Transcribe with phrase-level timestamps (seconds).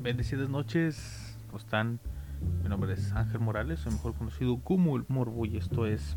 [0.00, 1.98] Bendecidas noches, ¿cómo están?
[2.62, 6.16] Mi nombre es Ángel Morales, soy mejor conocido como el Morbo y esto es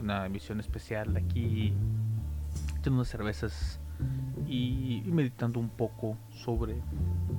[0.00, 1.72] una emisión especial aquí
[2.78, 3.80] echando unas cervezas
[4.46, 6.76] y, meditando un poco sobre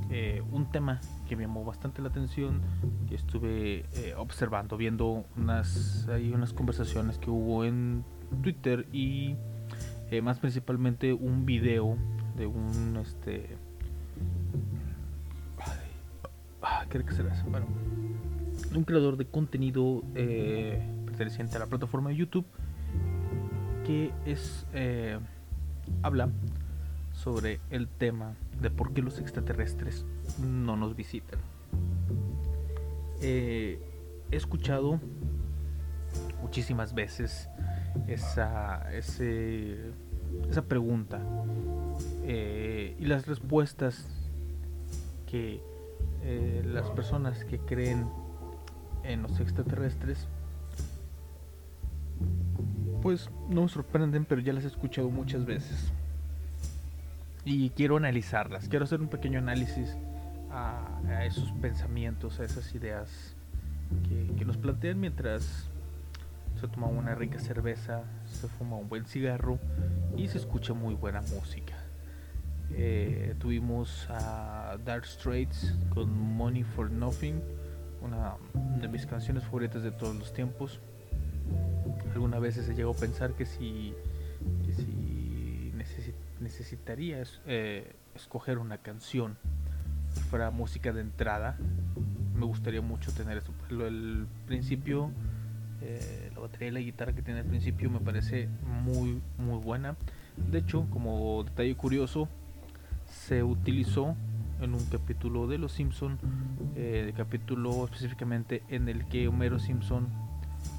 [0.09, 0.99] eh, un tema
[1.29, 2.59] que me llamó bastante la atención
[3.07, 8.03] que estuve eh, observando, viendo unas, hay unas conversaciones que hubo en
[8.43, 9.37] Twitter y
[10.11, 11.95] eh, más principalmente un video
[12.35, 13.57] de un este
[16.89, 17.43] Ah, ¿qué era que será?
[17.49, 17.67] Bueno,
[18.75, 22.45] un creador de contenido eh, perteneciente a la plataforma de YouTube
[23.85, 25.19] que es eh,
[26.03, 26.29] habla
[27.13, 30.05] sobre el tema de por qué los extraterrestres
[30.41, 31.39] no nos visitan.
[33.21, 33.79] Eh,
[34.31, 34.99] he escuchado
[36.41, 37.49] muchísimas veces
[38.07, 39.91] esa, ese-
[40.49, 41.19] esa pregunta
[42.27, 44.07] y las respuestas
[45.25, 45.61] que
[46.23, 48.09] eh, las personas que creen
[49.03, 50.27] en los extraterrestres
[53.01, 55.91] pues no me sorprenden pero ya las he escuchado muchas veces.
[57.45, 59.95] Y quiero analizarlas quiero hacer un pequeño análisis
[60.51, 63.35] a, esos pensamientos a esas ideas
[64.37, 65.69] que nos plantean mientras
[66.59, 69.57] se toma una rica cerveza se fuma un buen cigarro
[70.17, 71.78] y se escucha muy buena música
[72.71, 77.41] eh, tuvimos a Dark Straits con Money for Nothing,
[78.01, 78.35] una
[78.79, 80.79] de mis canciones favoritas de todos los tiempos.
[82.13, 83.93] Alguna vez se llegó a pensar que si,
[84.65, 89.37] que si necesi- necesitaría es- eh, escoger una canción
[90.13, 91.57] que fuera música de entrada,
[92.35, 93.53] me gustaría mucho tener eso.
[93.69, 95.11] Lo- El principio,
[95.81, 98.47] eh, la batería y la guitarra que tiene al principio me parece
[98.83, 99.95] muy, muy buena.
[100.51, 102.27] De hecho, como detalle curioso,
[103.11, 104.15] se utilizó
[104.61, 106.17] en un capítulo de Los Simpson,
[106.75, 110.07] eh, capítulo específicamente en el que Homero Simpson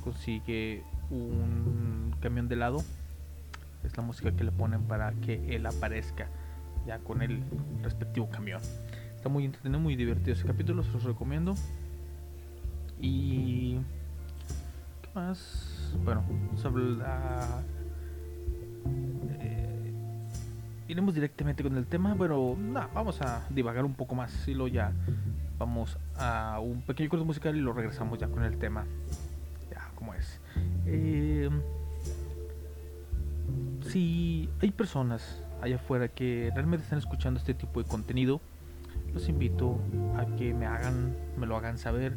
[0.05, 2.79] consigue un camión de lado.
[3.85, 6.29] Es la música que le ponen para que él aparezca
[6.87, 7.43] ya con el
[7.83, 8.61] respectivo camión.
[9.17, 11.55] Está muy entretenido, muy divertido ese capítulo, se los recomiendo.
[13.01, 13.77] Y.
[15.03, 15.95] ¿Qué más?
[16.05, 16.25] Bueno,
[16.57, 17.63] sobre la.
[19.41, 19.70] Eh,
[20.91, 22.15] iremos directamente con el tema.
[22.15, 24.49] Bueno, no, vamos a divagar un poco más.
[24.49, 24.93] Y luego ya
[25.59, 28.85] vamos a un pequeño corte musical y lo regresamos ya con el tema.
[29.71, 30.41] Ya, como es.
[30.87, 31.49] Eh,
[33.89, 38.41] si hay personas allá afuera que realmente están escuchando este tipo de contenido,
[39.15, 39.79] los invito
[40.17, 42.17] a que me hagan, me lo hagan saber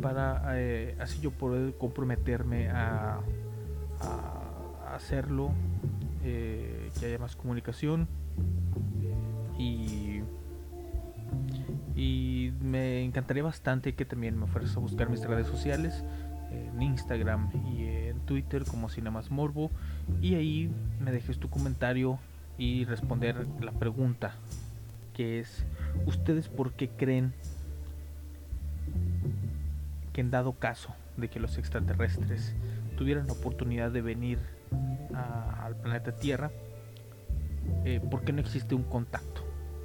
[0.00, 3.20] para eh, así yo poder comprometerme a,
[4.94, 5.50] hacerlo,
[6.22, 8.08] eh, que haya más comunicación.
[9.58, 10.22] Y,
[11.94, 16.04] y me encantaría bastante que también me fueras a buscar mis redes sociales
[16.50, 19.70] en Instagram y en Twitter como Cinemas Morbo
[20.20, 20.70] y ahí
[21.00, 22.18] me dejes tu comentario
[22.58, 24.34] y responder la pregunta
[25.14, 25.64] que es
[26.06, 27.32] ¿ustedes por qué creen
[30.12, 32.54] que en dado caso de que los extraterrestres
[32.96, 34.38] tuvieran la oportunidad de venir
[35.14, 36.50] al planeta Tierra,
[37.84, 39.42] eh, ¿por qué no existe un contacto?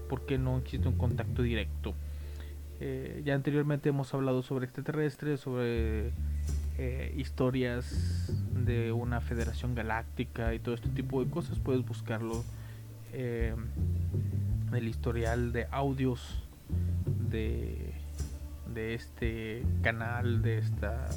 [0.09, 1.93] ¿Por qué no existe un contacto directo?
[2.81, 6.11] Eh, ya anteriormente hemos hablado sobre extraterrestres, sobre
[6.77, 8.31] eh, historias
[8.65, 11.59] de una federación galáctica y todo este tipo de cosas.
[11.59, 12.43] Puedes buscarlo
[13.11, 13.53] eh,
[14.73, 16.41] el historial de audios
[17.29, 17.93] de,
[18.73, 21.07] de este canal, de esta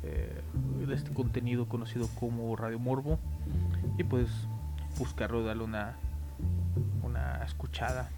[0.00, 3.18] de este contenido conocido como Radio Morbo
[3.98, 4.30] y puedes
[4.98, 5.96] buscarlo, darle una
[7.02, 8.10] una escuchada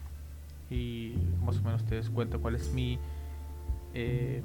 [0.70, 2.98] y más o menos te des cuenta cuál es mi
[3.94, 4.42] eh,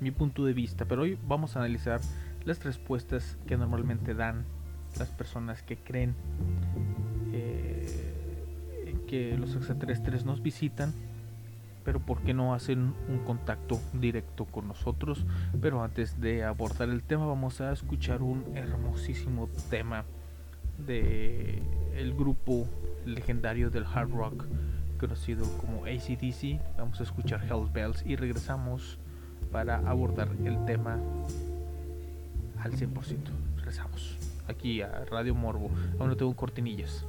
[0.00, 0.84] mi punto de vista.
[0.84, 2.00] Pero hoy vamos a analizar
[2.44, 4.44] las respuestas que normalmente dan
[4.98, 6.14] las personas que creen
[7.32, 10.92] eh, que los extraterrestres nos visitan,
[11.84, 15.26] pero ¿por qué no hacen un contacto directo con nosotros?
[15.60, 20.04] Pero antes de abordar el tema vamos a escuchar un hermosísimo tema
[20.86, 21.62] de
[21.96, 22.66] el grupo
[23.04, 24.44] legendario del hard rock
[24.98, 26.60] conocido como ACDC.
[26.78, 28.98] Vamos a escuchar Hell's Bells y regresamos
[29.52, 30.98] para abordar el tema
[32.60, 32.92] al 100%.
[33.56, 34.16] Regresamos
[34.48, 35.70] aquí a Radio Morbo.
[35.98, 37.04] Aún no tengo cortinillas.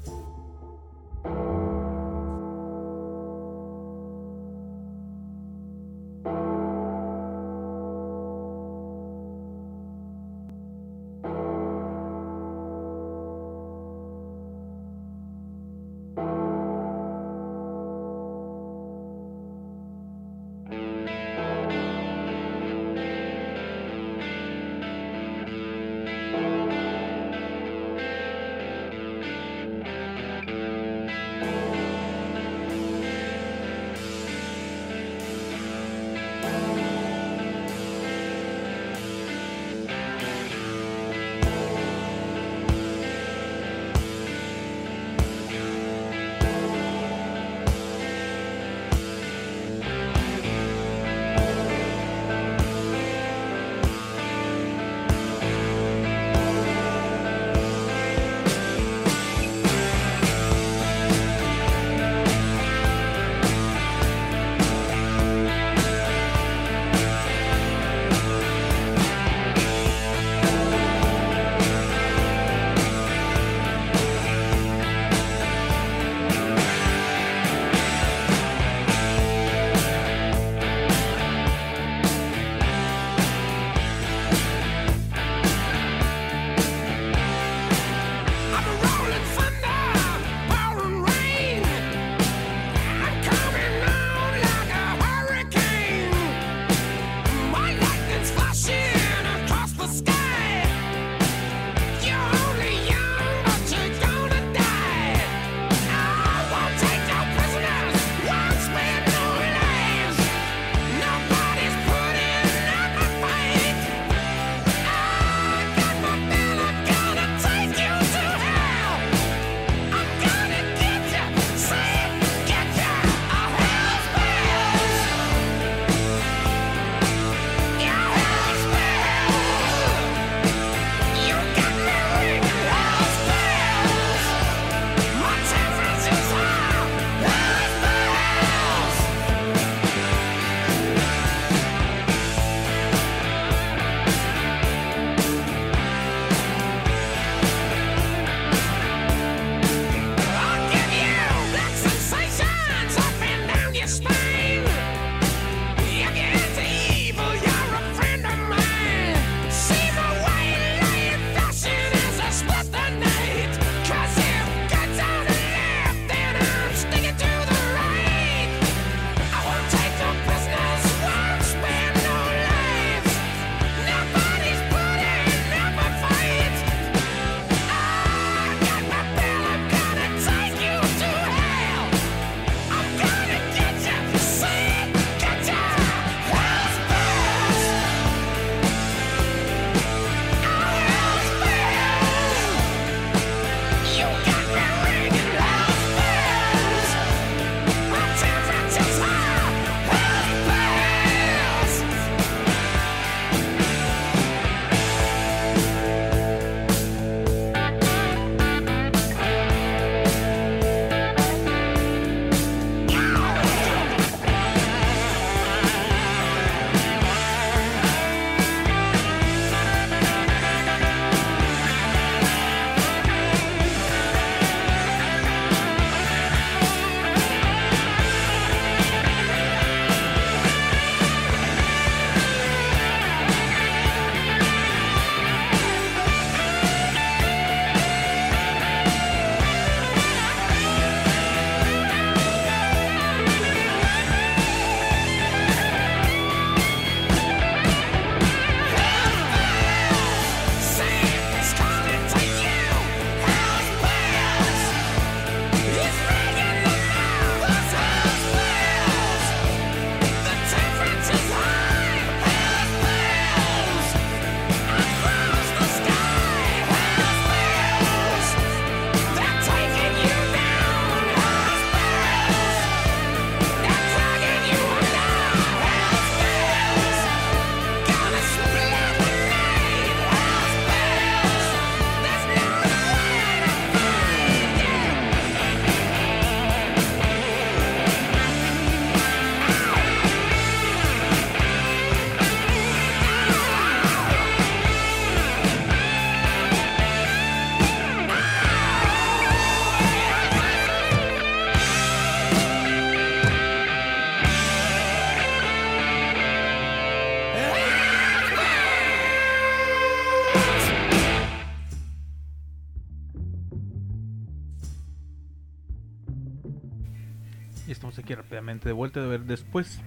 [318.65, 319.79] De vuelta de ver después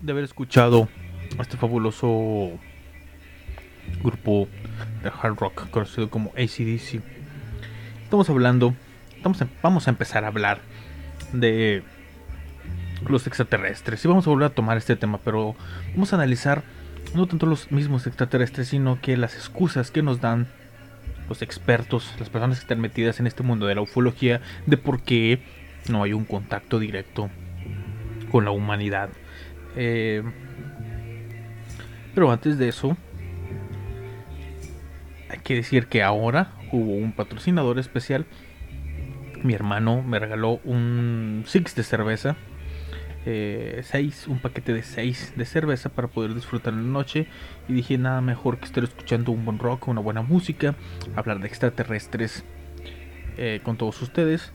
[0.00, 0.88] de haber escuchado
[1.36, 2.52] a este fabuloso
[4.02, 4.48] grupo
[5.02, 7.02] de hard rock conocido como ACDC.
[8.04, 8.74] Estamos hablando,
[9.16, 10.60] estamos vamos a empezar a hablar
[11.32, 11.82] de
[13.08, 15.56] los extraterrestres y vamos a volver a tomar este tema, pero
[15.92, 16.62] vamos a analizar
[17.16, 20.46] no tanto los mismos extraterrestres, sino que las excusas que nos dan
[21.28, 25.02] los expertos, las personas que están metidas en este mundo de la ufología, de por
[25.02, 25.42] qué
[25.88, 27.28] no hay un contacto directo
[28.36, 29.08] con la humanidad.
[29.76, 30.22] Eh,
[32.14, 32.94] pero antes de eso,
[35.30, 38.26] hay que decir que ahora hubo un patrocinador especial.
[39.42, 42.36] Mi hermano me regaló un six de cerveza.
[43.24, 47.28] Eh, seis, un paquete de 6 de cerveza para poder disfrutar en la noche.
[47.70, 50.74] Y dije nada mejor que estar escuchando un buen rock, una buena música,
[51.14, 52.44] hablar de extraterrestres
[53.38, 54.52] eh, con todos ustedes.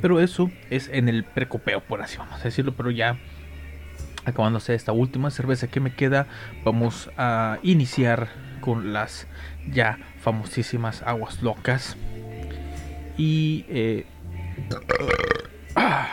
[0.00, 2.74] Pero eso es en el precopeo, por así vamos a decirlo.
[2.76, 3.18] Pero ya
[4.24, 6.26] acabándose esta última cerveza que me queda,
[6.64, 8.28] vamos a iniciar
[8.60, 9.26] con las
[9.70, 11.96] ya famosísimas aguas locas.
[13.16, 13.64] Y...
[13.68, 14.06] Eh,
[15.74, 16.08] ah,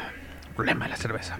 [0.55, 1.37] problema de la cerveza.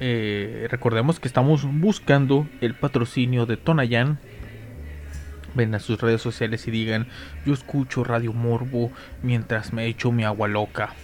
[0.00, 4.18] Eh, recordemos que estamos buscando el patrocinio de Tonayan
[5.54, 7.06] ven a sus redes sociales y digan,
[7.44, 8.90] yo escucho Radio Morbo
[9.22, 10.94] mientras me echo mi agua loca.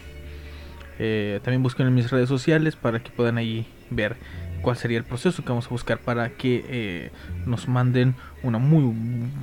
[0.98, 4.16] Eh, también busquen en mis redes sociales para que puedan ahí ver
[4.60, 7.10] cuál sería el proceso que vamos a buscar para que eh,
[7.46, 8.94] nos manden un muy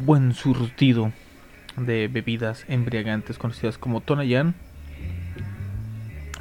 [0.06, 1.12] buen surtido
[1.76, 4.56] de bebidas embriagantes conocidas como Tonayan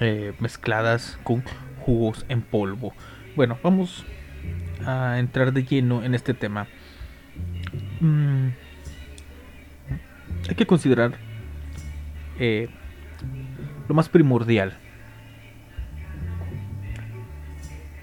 [0.01, 1.43] eh, mezcladas con
[1.81, 2.93] jugos en polvo.
[3.35, 4.05] Bueno, vamos
[4.85, 6.67] a entrar de lleno en este tema.
[8.01, 8.49] Mm,
[10.49, 11.13] hay que considerar
[12.39, 12.69] eh,
[13.89, 14.77] lo más primordial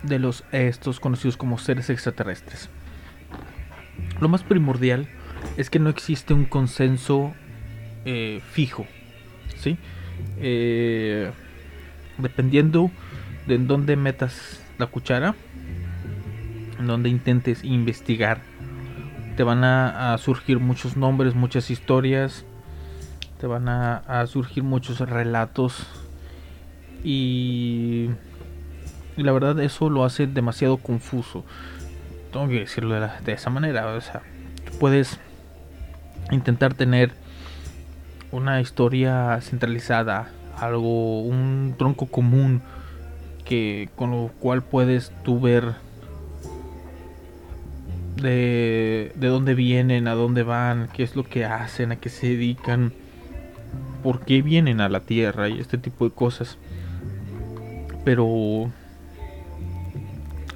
[0.02, 2.70] de los estos conocidos como seres extraterrestres.
[4.20, 5.08] Lo más primordial
[5.58, 7.34] es que no existe un consenso
[8.06, 8.86] eh, fijo,
[9.58, 9.78] ¿sí?
[10.38, 11.32] Eh,
[12.18, 12.92] dependiendo
[13.48, 15.36] de en dónde metas la cuchara,
[16.80, 18.42] en donde intentes investigar
[19.36, 22.46] te van a, surgir muchos nombres, muchas historias,
[23.40, 25.88] te van a, surgir muchos relatos
[27.04, 28.10] y,
[29.18, 31.44] la verdad eso lo hace demasiado confuso.
[32.32, 34.22] Tengo que decirlo de, esa manera, o sea,
[34.80, 35.20] puedes
[36.32, 37.12] intentar tener
[38.32, 42.62] una historia centralizada, algo, un tronco común
[43.46, 45.76] que con lo cual puedes tú ver
[48.16, 52.28] de, de dónde vienen, a dónde van, qué es lo que hacen, a qué se
[52.28, 52.94] dedican,
[54.02, 56.58] por qué vienen a la Tierra y este tipo de cosas.
[58.06, 58.72] Pero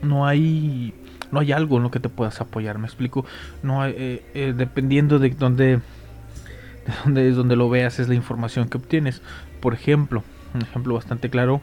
[0.01, 0.93] no hay
[1.31, 3.25] no hay algo en lo que te puedas apoyar, me explico.
[3.63, 8.15] No hay, eh, eh, dependiendo de dónde de dónde es donde lo veas es la
[8.15, 9.21] información que obtienes.
[9.59, 11.61] Por ejemplo, un ejemplo bastante claro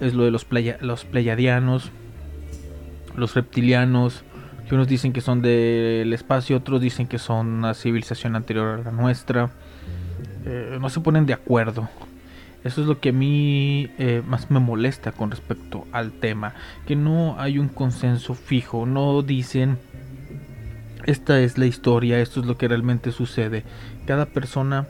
[0.00, 1.90] es lo de los playa, los pleiadianos,
[3.16, 4.24] los reptilianos,
[4.68, 8.82] que unos dicen que son del espacio, otros dicen que son una civilización anterior a
[8.82, 9.50] la nuestra.
[10.44, 11.88] Eh, no se ponen de acuerdo.
[12.64, 16.54] Eso es lo que a mí eh, más me molesta con respecto al tema.
[16.84, 18.86] Que no hay un consenso fijo.
[18.86, 19.78] No dicen,
[21.04, 23.62] esta es la historia, esto es lo que realmente sucede.
[24.04, 24.88] Cada persona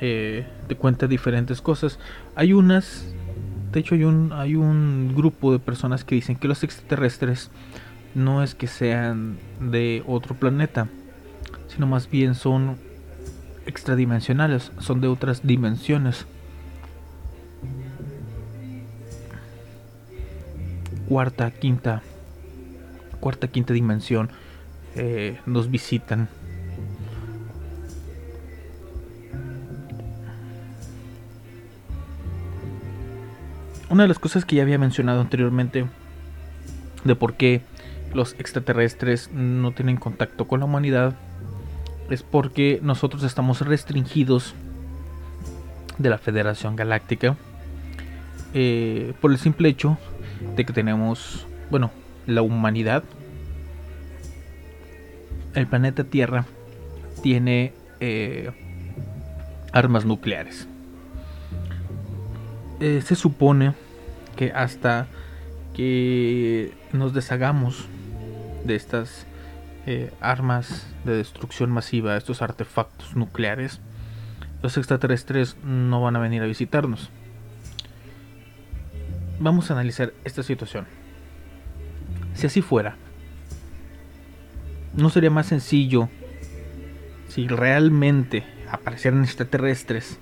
[0.00, 1.98] eh, te cuenta diferentes cosas.
[2.36, 3.12] Hay unas,
[3.72, 7.50] de hecho hay un, hay un grupo de personas que dicen que los extraterrestres
[8.14, 10.88] no es que sean de otro planeta,
[11.68, 12.76] sino más bien son
[13.66, 16.26] extradimensionales, son de otras dimensiones.
[21.08, 22.02] Cuarta, quinta,
[23.20, 24.30] cuarta, quinta dimensión
[24.94, 26.28] eh, nos visitan.
[33.90, 35.86] Una de las cosas que ya había mencionado anteriormente
[37.04, 37.62] de por qué
[38.14, 41.14] los extraterrestres no tienen contacto con la humanidad
[42.10, 44.54] es porque nosotros estamos restringidos
[45.98, 47.36] de la Federación Galáctica
[48.52, 49.98] eh, por el simple hecho
[50.56, 51.90] de que tenemos, bueno,
[52.26, 53.02] la humanidad,
[55.54, 56.46] el planeta Tierra
[57.22, 58.50] tiene eh,
[59.72, 60.68] armas nucleares.
[62.80, 63.72] Eh, se supone
[64.36, 65.06] que hasta
[65.74, 67.88] que nos deshagamos
[68.64, 69.26] de estas
[69.86, 73.80] eh, armas de destrucción masiva, estos artefactos nucleares,
[74.62, 77.10] los extraterrestres no van a venir a visitarnos.
[79.38, 80.86] Vamos a analizar esta situación.
[82.34, 82.96] Si así fuera,
[84.96, 86.08] ¿no sería más sencillo
[87.28, 90.18] si realmente aparecieran extraterrestres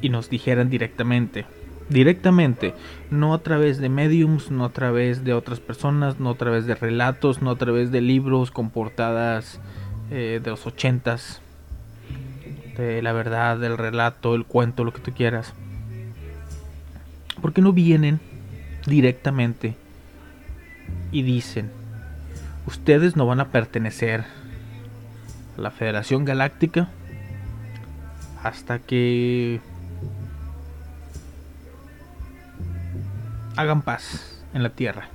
[0.00, 1.46] y nos dijeran directamente,
[1.90, 2.74] directamente,
[3.10, 6.74] no a través de mediums, no a través de otras personas, no a través de
[6.74, 9.60] relatos, no a través de libros con portadas
[10.10, 11.42] eh, de los ochentas,
[12.76, 15.52] de la verdad, del relato, el cuento, lo que tú quieras.
[17.42, 18.20] ¿Por qué no vienen
[18.86, 19.74] directamente
[21.10, 21.70] y dicen,
[22.66, 24.24] ustedes no van a pertenecer
[25.58, 26.88] a la Federación Galáctica
[28.42, 29.60] hasta que
[33.56, 35.08] hagan paz en la Tierra.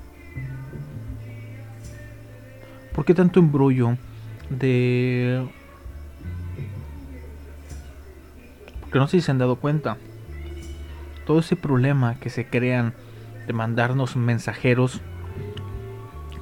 [2.93, 3.97] ¿Por qué tanto embrollo
[4.49, 5.45] de...
[8.81, 9.97] Porque no sé si se han dado cuenta.
[11.25, 12.93] Todo ese problema que se crean
[13.47, 15.01] de mandarnos mensajeros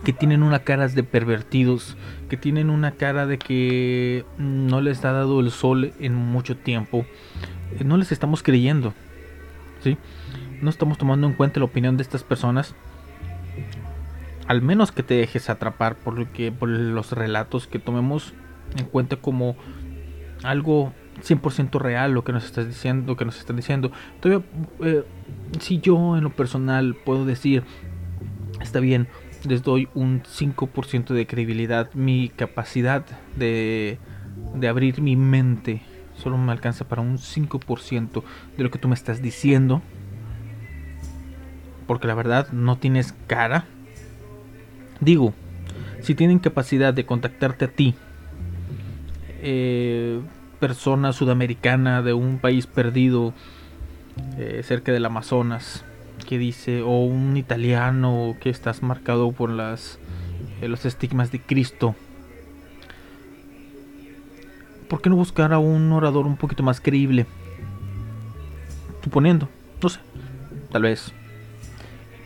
[0.04, 1.96] que tienen una cara de pervertidos,
[2.30, 7.06] que tienen una cara de que no les ha dado el sol en mucho tiempo,
[7.80, 8.94] eh, no les estamos creyendo.
[9.82, 9.98] ¿sí?
[10.64, 12.74] No estamos tomando en cuenta la opinión de estas personas.
[14.48, 18.34] Al menos que te dejes atrapar por, lo que, por los relatos que tomemos
[18.78, 19.58] en cuenta como
[20.42, 23.92] algo 100% real lo que nos estás diciendo, que nos están diciendo.
[24.22, 24.46] Todavía,
[24.80, 25.04] eh,
[25.60, 27.64] si yo en lo personal puedo decir,
[28.62, 29.10] está bien,
[29.46, 31.94] les doy un 5% de credibilidad.
[31.94, 33.98] Mi capacidad de,
[34.56, 35.82] de abrir mi mente
[36.16, 38.24] solo me alcanza para un 5%
[38.56, 39.82] de lo que tú me estás diciendo.
[41.88, 43.66] Porque la verdad no tienes cara.
[45.00, 45.34] Digo,
[46.02, 47.96] si tienen capacidad de contactarte a ti,
[49.42, 50.22] eh,
[50.60, 53.34] persona sudamericana de un país perdido
[54.38, 55.84] eh, cerca del Amazonas,
[56.28, 60.00] que dice, o un italiano que estás marcado por las,
[60.62, 61.96] eh, los estigmas de Cristo.
[64.88, 67.26] ¿Por qué no buscar a un orador un poquito más creíble?
[69.04, 69.50] Suponiendo,
[69.82, 70.00] no sé,
[70.72, 71.14] tal vez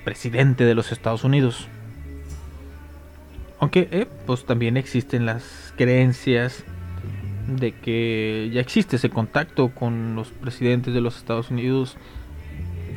[0.08, 1.68] presidente de los Estados Unidos.
[3.60, 6.64] Aunque, eh, pues también existen las creencias
[7.50, 11.98] de que ya existe ese contacto con los presidentes de los Estados Unidos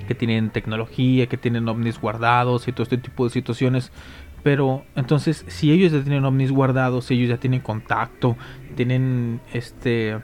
[0.07, 3.91] que tienen tecnología, que tienen ovnis guardados y todo este tipo de situaciones.
[4.45, 8.37] Pero entonces, si ellos ya tienen ovnis guardados, si ellos ya tienen contacto,
[8.77, 10.21] tienen este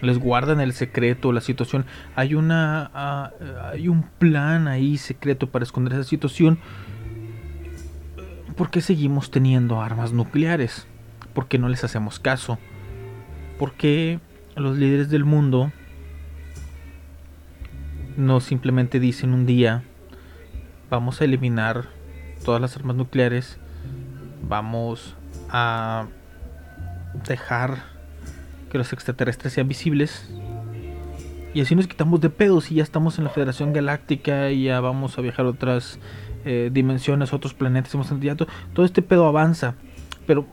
[0.00, 3.32] les guardan el secreto, la situación, hay una ah,
[3.72, 6.58] hay un plan ahí secreto para esconder esa situación.
[8.56, 10.86] ¿Por qué seguimos teniendo armas nucleares?
[11.32, 12.58] ¿Por qué no les hacemos caso?
[13.58, 14.18] ¿Por qué
[14.56, 15.70] los líderes del mundo
[18.16, 19.84] no simplemente dicen un día,
[20.90, 21.84] vamos a eliminar
[22.44, 23.58] todas las armas nucleares,
[24.42, 25.16] vamos
[25.50, 26.06] a
[27.28, 27.97] dejar
[28.68, 30.30] que los extraterrestres sean visibles.
[31.54, 34.80] Y así nos quitamos de pedos y ya estamos en la Federación Galáctica y ya
[34.80, 35.98] vamos a viajar a otras
[36.44, 37.96] eh, dimensiones, otros planetas.
[38.20, 39.74] Ya todo, este pedo avanza.
[40.26, 40.46] Pero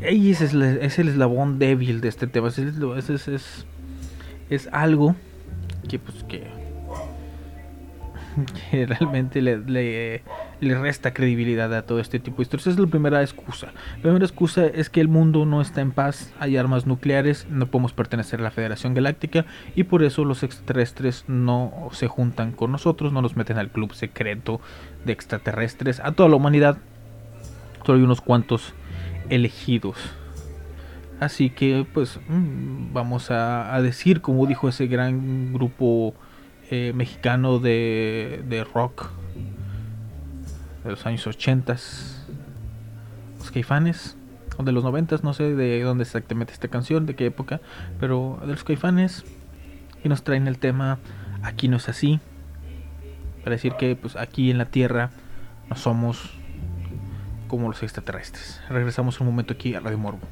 [0.00, 2.48] ese es, es, el eslabón débil de este tema.
[2.48, 2.68] Ese
[3.14, 3.66] es, es,
[4.48, 5.14] es algo
[5.88, 6.46] que pues que,
[8.86, 10.22] realmente le, le,
[10.60, 12.66] resta credibilidad a todo este tipo de historias.
[12.66, 13.72] Esa es la primera excusa.
[13.96, 17.66] La primera excusa es que el mundo no está en paz, hay armas nucleares, no
[17.66, 22.72] podemos pertenecer a la Federación Galáctica y por eso los extraterrestres no se juntan con
[22.72, 24.60] nosotros, no nos meten al club secreto
[25.04, 26.78] de extraterrestres, a toda la humanidad.
[27.84, 28.74] Solo hay unos cuantos
[29.30, 29.96] elegidos.
[31.20, 36.14] Así que pues mm, vamos a, decir, como dijo ese gran grupo
[36.70, 39.10] eh, mexicano de, de, rock
[40.88, 41.72] de los años 80,
[43.38, 44.16] los caifanes,
[44.56, 47.60] o de los 90, no sé de dónde exactamente esta canción, de qué época,
[48.00, 49.24] pero de los caifanes,
[50.02, 50.98] y nos traen el tema
[51.42, 52.20] Aquí no es así,
[53.44, 55.10] para decir que pues aquí en la Tierra
[55.70, 56.30] no somos
[57.46, 58.60] como los extraterrestres.
[58.68, 60.26] Regresamos un momento aquí a Radio Morbo.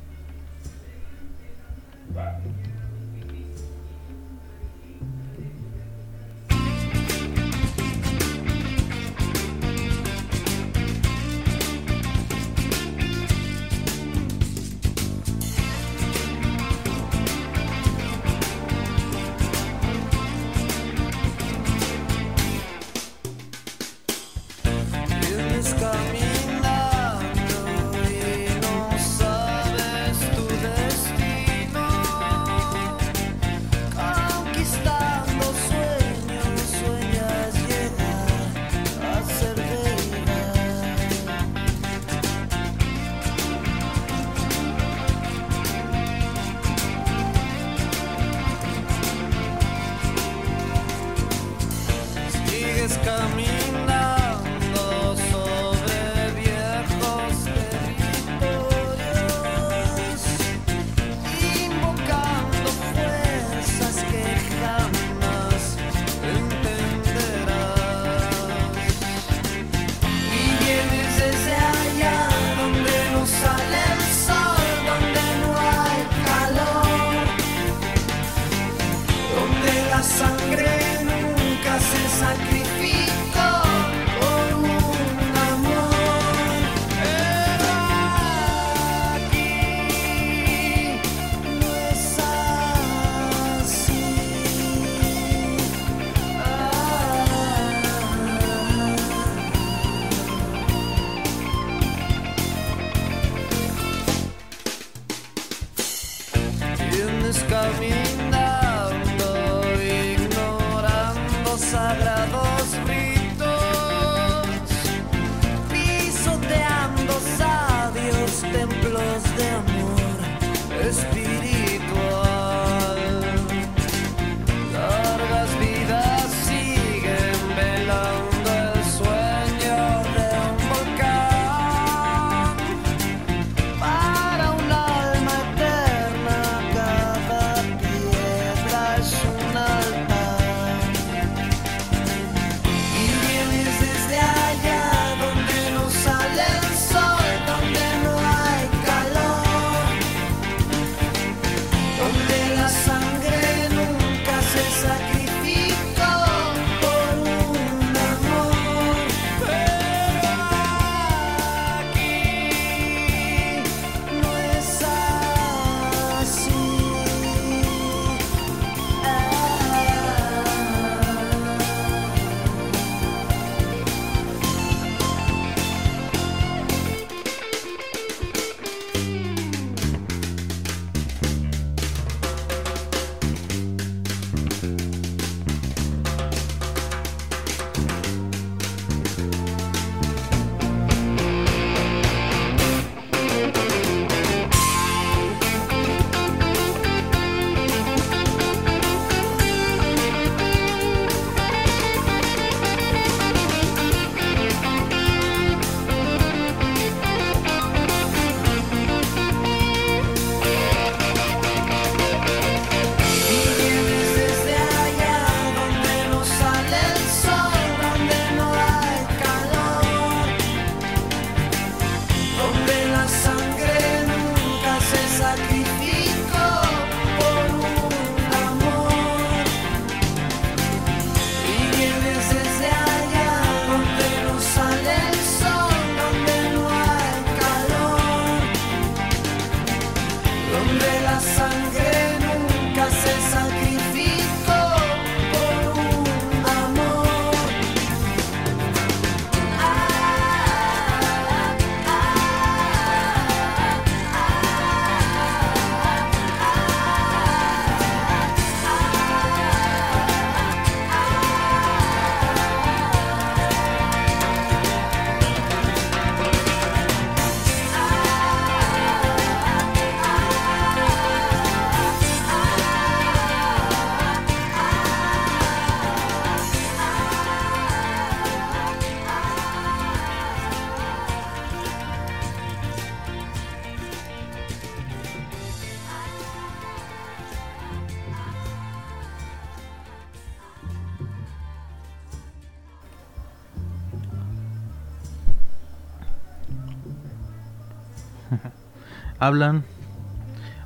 [299.27, 299.65] Hablan,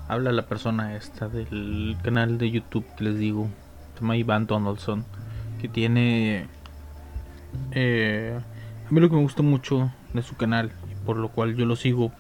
[0.07, 3.49] habla la persona esta del canal de YouTube que les digo,
[3.95, 5.07] se llama Donaldson,
[5.59, 6.47] que tiene...
[7.71, 8.39] eh,
[8.87, 10.73] a mí lo que me gusta mucho de su canal,
[11.07, 12.13] por lo cual yo lo sigo,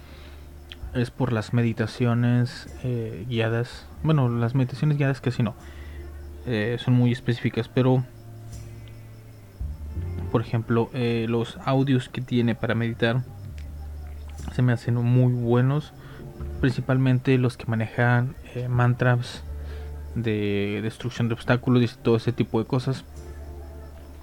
[0.94, 3.86] es por las meditaciones eh, guiadas.
[4.02, 5.54] Bueno, las meditaciones guiadas casi no,
[6.46, 8.02] eh, son muy específicas, pero...
[10.32, 13.24] Por ejemplo, los audios que tiene para meditar
[14.54, 15.92] se me hacen muy buenos
[16.60, 19.42] principalmente los que manejan eh, mantras
[20.14, 23.04] de destrucción de obstáculos y todo ese tipo de cosas.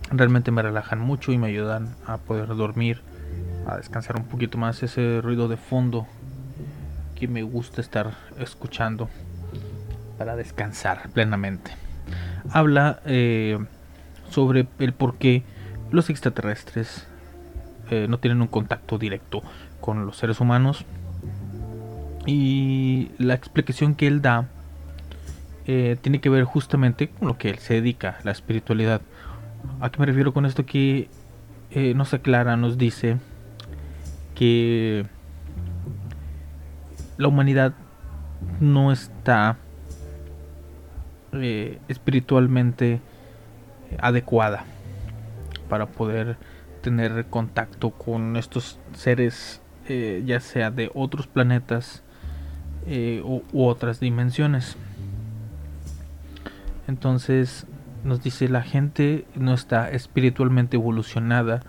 [0.10, 3.02] Realmente me relajan mucho y me ayudan a poder dormir
[3.68, 4.84] a descansar un poquito más.
[4.84, 6.08] Ese ruido de fondo
[7.16, 9.10] que me gusta estar escuchando
[10.18, 11.72] para descansar plenamente.
[12.52, 13.58] Habla eh,
[14.30, 15.44] sobre el por qué
[15.92, 17.08] los extraterrestres
[17.90, 19.42] eh, no tienen un contacto directo
[19.82, 20.86] con los seres humanos
[22.28, 24.50] y la explicación que él da
[25.66, 29.02] eh, tiene que ver justamente con lo que él se dedica, la espiritualidad.
[29.80, 30.66] ¿A qué me refiero con esto?
[30.66, 31.10] Que
[31.72, 33.18] eh, nos aclara, nos dice
[34.36, 35.06] que
[37.18, 37.74] la humanidad
[38.60, 39.58] no está
[41.32, 43.00] eh, espiritualmente
[44.00, 44.66] adecuada
[45.70, 46.36] para poder
[46.82, 49.62] tener contacto con estos seres,
[50.26, 52.04] ya sea de otros planetas
[52.88, 54.78] eh, u, otras dimensiones.
[56.88, 57.68] Entonces
[58.04, 61.62] nos dice la gente no está espiritualmente evolucionada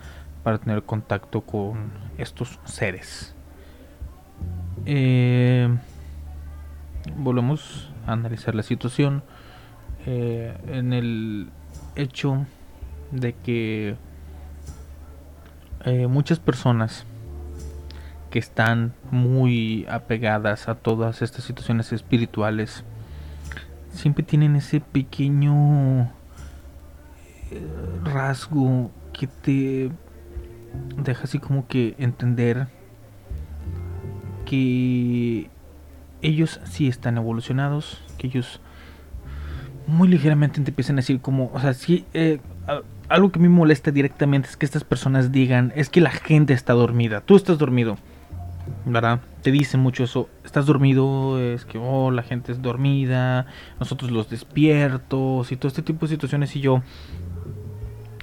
[0.44, 3.34] para tener contacto con estos seres.
[4.86, 5.68] Eh,
[7.16, 9.22] volvemos a analizar la situación
[10.06, 11.50] eh, en el
[11.96, 12.46] hecho
[13.10, 13.96] de que
[15.84, 17.04] eh, muchas personas
[18.30, 22.84] que están muy apegadas a todas estas situaciones espirituales.
[23.90, 26.12] Siempre tienen ese pequeño
[27.50, 27.66] eh,
[28.04, 29.90] rasgo que te
[30.96, 32.68] deja así como que entender
[34.44, 35.50] que
[36.22, 38.60] ellos sí están evolucionados, que ellos
[39.86, 42.40] muy ligeramente te empiezan a decir como, o sea, sí, eh,
[43.08, 46.74] algo que me molesta directamente es que estas personas digan, es que la gente está
[46.74, 47.96] dormida, tú estás dormido,
[48.84, 49.20] ¿verdad?
[49.42, 53.46] Te dicen mucho eso, estás dormido, es que, oh, la gente es dormida,
[53.78, 56.82] nosotros los despiertos y todo este tipo de situaciones y yo,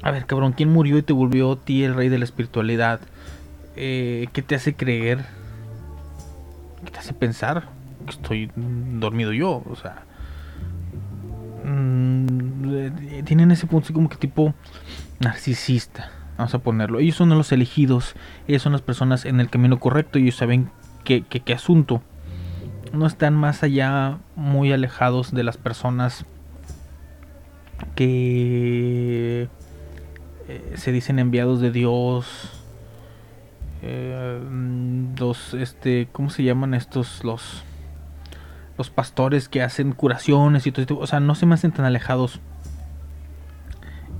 [0.05, 2.99] a ver, cabrón, ¿quién murió y te volvió a ti el rey de la espiritualidad?
[3.75, 5.25] Eh, ¿Qué te hace creer?
[6.83, 7.69] ¿Qué te hace pensar
[8.05, 9.63] que estoy dormido yo?
[9.67, 10.03] O sea,
[11.63, 12.25] mm,
[12.71, 14.53] eh, tienen ese punto así como que tipo
[15.19, 16.99] narcisista, vamos a ponerlo.
[16.99, 18.15] Ellos son los elegidos,
[18.47, 20.69] ellos son las personas en el camino correcto ellos saben
[21.03, 22.01] qué, asunto.
[22.93, 26.25] No están más allá, muy alejados de las personas
[27.95, 29.49] que
[30.47, 32.61] eh, se dicen enviados de Dios.
[33.81, 34.39] eh,
[35.17, 37.23] los, este, ¿cómo se llaman estos?
[37.23, 37.63] Los,
[38.77, 40.99] los pastores que hacen curaciones y todo.
[40.99, 42.39] O sea, no se me hacen tan alejados.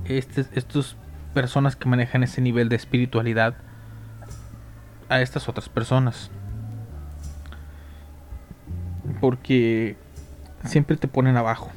[0.04, 0.96] Este, estos
[1.36, 3.56] personas que manejan ese nivel de espiritualidad
[5.10, 6.30] a estas otras personas.
[9.20, 9.98] Porque
[10.64, 11.70] siempre te ponen abajo.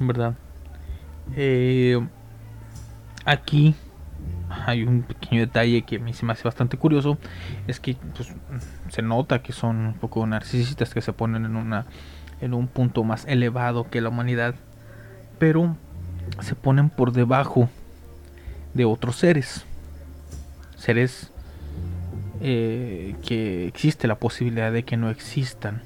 [0.00, 0.34] ¿Verdad?
[1.36, 2.04] Eh,
[3.24, 3.76] aquí
[4.66, 7.16] hay un pequeño detalle que a mí se me hace bastante curioso.
[7.68, 8.34] Es que pues,
[8.88, 11.86] se nota que son un poco narcisistas que se ponen en, una,
[12.40, 14.56] en un punto más elevado que la humanidad.
[15.38, 15.76] Pero
[16.40, 17.68] se ponen por debajo
[18.74, 19.64] de otros seres.
[20.76, 21.30] Seres
[22.42, 25.82] eh, que existe la posibilidad de que no existan.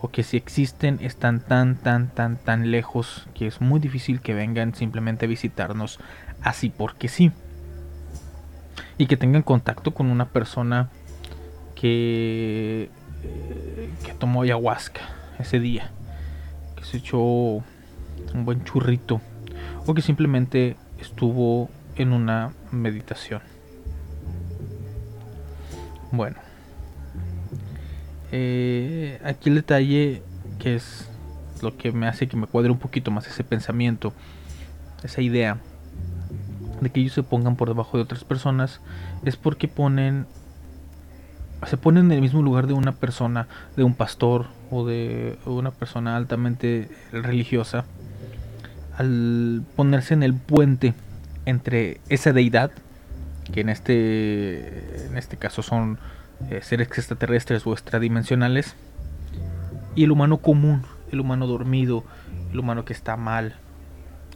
[0.00, 4.32] O que si existen están tan, tan, tan, tan lejos que es muy difícil que
[4.32, 5.98] vengan simplemente a visitarnos
[6.40, 7.32] así porque sí.
[8.96, 10.88] Y que tengan contacto con una persona
[11.74, 12.88] que,
[13.22, 15.02] eh, que tomó ayahuasca
[15.38, 15.90] ese día.
[16.76, 17.64] Que se echó un
[18.44, 19.20] buen churrito.
[19.86, 21.68] O que simplemente estuvo
[22.02, 23.42] en una meditación.
[26.12, 26.36] Bueno.
[28.32, 30.22] Eh, aquí el detalle
[30.58, 31.08] que es
[31.62, 34.12] lo que me hace que me cuadre un poquito más ese pensamiento,
[35.02, 35.58] esa idea
[36.80, 38.80] de que ellos se pongan por debajo de otras personas,
[39.24, 40.26] es porque ponen,
[41.66, 45.70] se ponen en el mismo lugar de una persona, de un pastor o de una
[45.70, 47.84] persona altamente religiosa,
[48.96, 50.94] al ponerse en el puente
[51.46, 52.70] entre esa deidad,
[53.52, 55.98] que en este, en este caso son
[56.50, 58.76] eh, seres extraterrestres o extradimensionales,
[59.94, 62.04] y el humano común, el humano dormido,
[62.52, 63.56] el humano que está mal.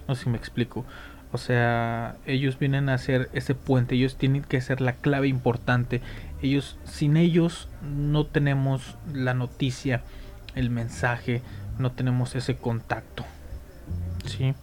[0.08, 0.84] No sé si me explico.
[1.32, 6.00] O sea, ellos vienen a hacer ese puente, ellos tienen que ser la clave importante.
[6.42, 10.02] Ellos, sin ellos, no tenemos la noticia,
[10.54, 11.42] el mensaje,
[11.78, 13.24] no tenemos ese contacto.
[14.26, 14.54] ¿Sí?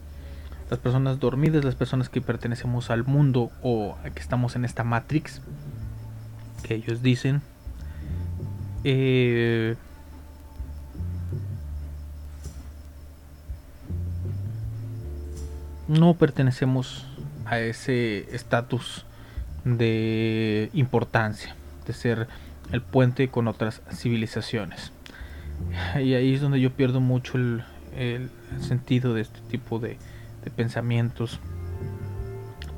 [0.71, 5.41] Las personas dormidas, las personas que pertenecemos al mundo o que estamos en esta Matrix,
[6.63, 7.41] que ellos dicen,
[8.85, 9.75] eh,
[15.89, 17.05] no pertenecemos
[17.45, 19.05] a ese estatus
[19.65, 21.53] de importancia,
[21.85, 22.29] de ser
[22.71, 24.93] el puente con otras civilizaciones.
[25.95, 27.65] Y ahí es donde yo pierdo mucho el,
[27.97, 28.29] el
[28.61, 29.97] sentido de este tipo de,
[30.43, 31.39] de pensamientos.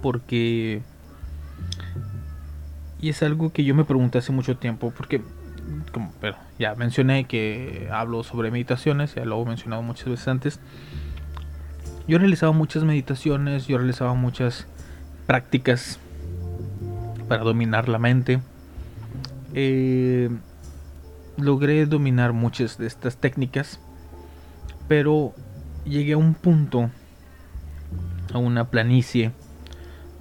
[0.02, 0.82] Porque...
[3.02, 5.22] Y es algo que yo me pregunté hace mucho tiempo, porque
[5.92, 10.60] como, pero ya mencioné que hablo sobre meditaciones, ya lo he mencionado muchas veces antes.
[12.08, 14.68] Yo realizaba muchas meditaciones, yo realizaba muchas
[15.26, 16.00] prácticas
[17.28, 18.42] para dominar la mente.
[19.54, 20.30] Eh,
[21.38, 23.80] logré dominar muchas de estas técnicas,
[24.88, 25.34] pero
[25.86, 26.90] llegué a un punto,
[28.32, 29.32] a una planicie.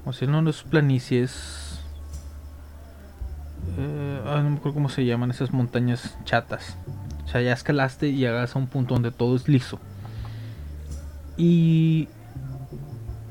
[0.05, 1.81] O sea, no, no es planicies.
[3.79, 6.77] Eh, ah, no me acuerdo cómo se llaman esas montañas chatas.
[7.25, 9.79] O sea, ya escalaste y llegas a un punto donde todo es liso.
[11.37, 12.09] Y,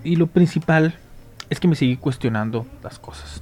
[0.04, 0.96] y lo principal
[1.50, 3.42] es que me seguí cuestionando las cosas.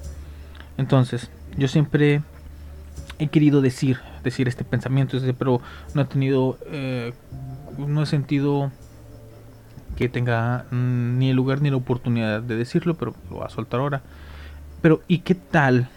[0.77, 2.23] Entonces, yo siempre
[3.19, 5.61] he querido decir, decir este pensamiento, pero
[5.93, 7.13] no he tenido, eh,
[7.77, 8.71] no he sentido
[9.99, 13.49] que tenga mm, ni el lugar ni la oportunidad de decirlo, pero lo voy a
[13.49, 14.01] soltar ahora.
[14.81, 15.89] Pero ¿y qué tal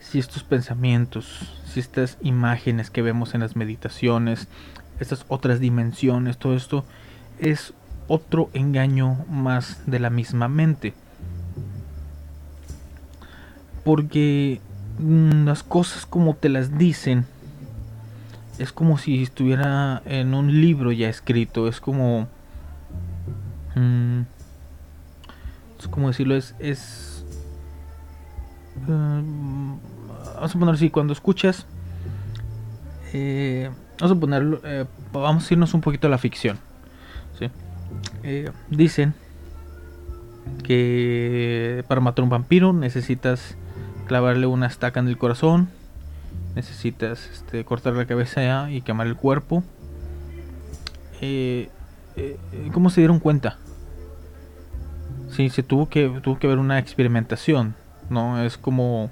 [0.00, 4.48] si estos pensamientos, si estas imágenes que vemos en las meditaciones,
[5.00, 6.84] estas otras dimensiones, todo esto
[7.38, 7.72] es
[8.06, 10.92] otro engaño más de la misma mente?
[13.82, 14.60] Porque
[14.98, 17.24] mm, las cosas como te las dicen
[18.58, 21.68] es como si estuviera en un libro ya escrito.
[21.68, 22.28] Es como.
[23.74, 24.22] Mm,
[25.78, 26.54] es como decirlo, es.
[26.58, 27.24] es
[28.86, 29.74] mm,
[30.36, 31.66] vamos a ponerlo así: cuando escuchas.
[33.12, 34.60] Eh, vamos a ponerlo.
[34.64, 36.58] Eh, vamos a irnos un poquito a la ficción.
[38.22, 39.14] Eh, dicen
[40.62, 43.56] que para matar un vampiro necesitas
[44.06, 45.68] clavarle una estaca en el corazón
[46.54, 49.62] necesitas este, cortar la cabeza y quemar el cuerpo.
[51.20, 51.68] Eh,
[52.16, 52.38] eh,
[52.72, 53.58] ¿Cómo se dieron cuenta?
[55.30, 57.74] Sí, se tuvo que tuvo que haber una experimentación,
[58.08, 58.42] ¿no?
[58.42, 59.10] Es como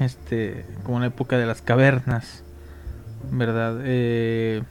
[0.00, 2.44] este como la época de las cavernas,
[3.32, 3.80] ¿verdad?
[3.82, 4.62] Eh,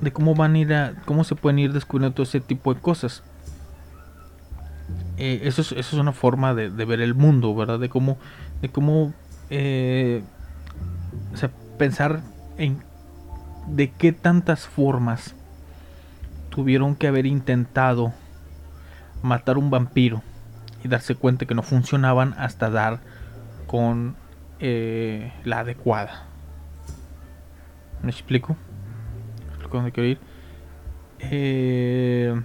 [0.00, 2.80] de cómo van a ir a, cómo se pueden ir descubriendo todo ese tipo de
[2.80, 3.24] cosas.
[5.16, 7.80] eso, es, eso es una forma de, de, ver el mundo, ¿verdad?
[7.80, 8.18] De cómo
[8.60, 9.12] de cómo
[9.50, 10.22] eh,
[11.32, 12.20] o sea, pensar
[12.56, 12.82] en
[13.66, 15.34] de qué tantas formas
[16.50, 18.12] tuvieron que haber intentado
[19.22, 20.22] matar un vampiro
[20.82, 23.00] y darse cuenta que no funcionaban hasta dar
[23.66, 24.16] con
[24.60, 26.24] eh, la adecuada.
[28.02, 28.56] ¿Me explico?
[29.70, 30.18] ¿Dónde quiero ir?
[31.20, 32.40] Eh,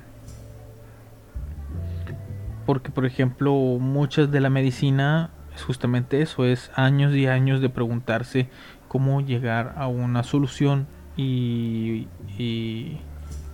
[2.65, 7.69] porque, por ejemplo, muchas de la medicina es justamente eso, es años y años de
[7.69, 8.49] preguntarse
[8.87, 12.07] cómo llegar a una solución y,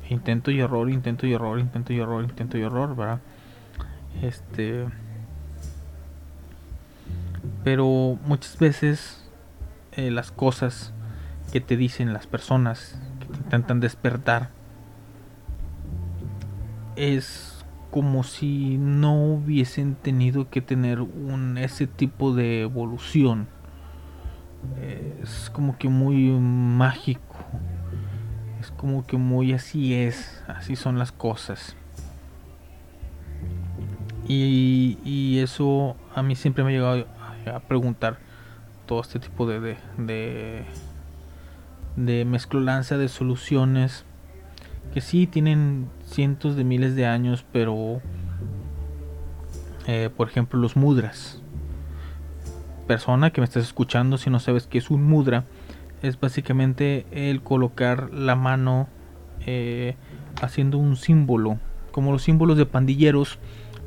[0.09, 3.19] intento y error, intento y error, intento y error, intento y error, ¿verdad?
[4.21, 4.85] Este
[7.63, 9.23] pero muchas veces
[9.91, 10.93] eh, las cosas
[11.51, 14.49] que te dicen las personas que te intentan despertar
[16.95, 17.48] es
[17.91, 23.47] como si no hubiesen tenido que tener un ese tipo de evolución.
[25.21, 27.35] Es como que muy mágico.
[28.59, 31.75] Es como que muy así es, así son las cosas.
[34.27, 37.07] Y, y eso a mí siempre me ha llegado
[37.51, 38.17] a, preguntar
[38.85, 40.65] todo este tipo de, de, de,
[41.95, 44.05] de mezclolanza de soluciones
[44.93, 48.01] que sí tienen cientos de miles de años, pero
[49.87, 51.41] eh, por ejemplo los mudras.
[52.87, 55.45] Persona que me estás escuchando, si no sabes qué es un mudra,
[56.01, 58.87] es básicamente el colocar la mano
[59.45, 59.95] eh,
[60.41, 61.59] haciendo un símbolo,
[61.91, 63.37] como los símbolos de pandilleros,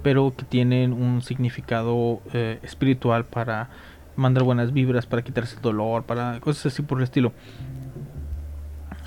[0.02, 3.70] pero que tienen un significado eh, espiritual para
[4.14, 7.32] mandar buenas vibras, para quitarse el dolor, para cosas así por el estilo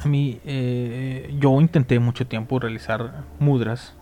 [0.05, 3.95] a mí, eh, yo intenté mucho tiempo realizar mudras,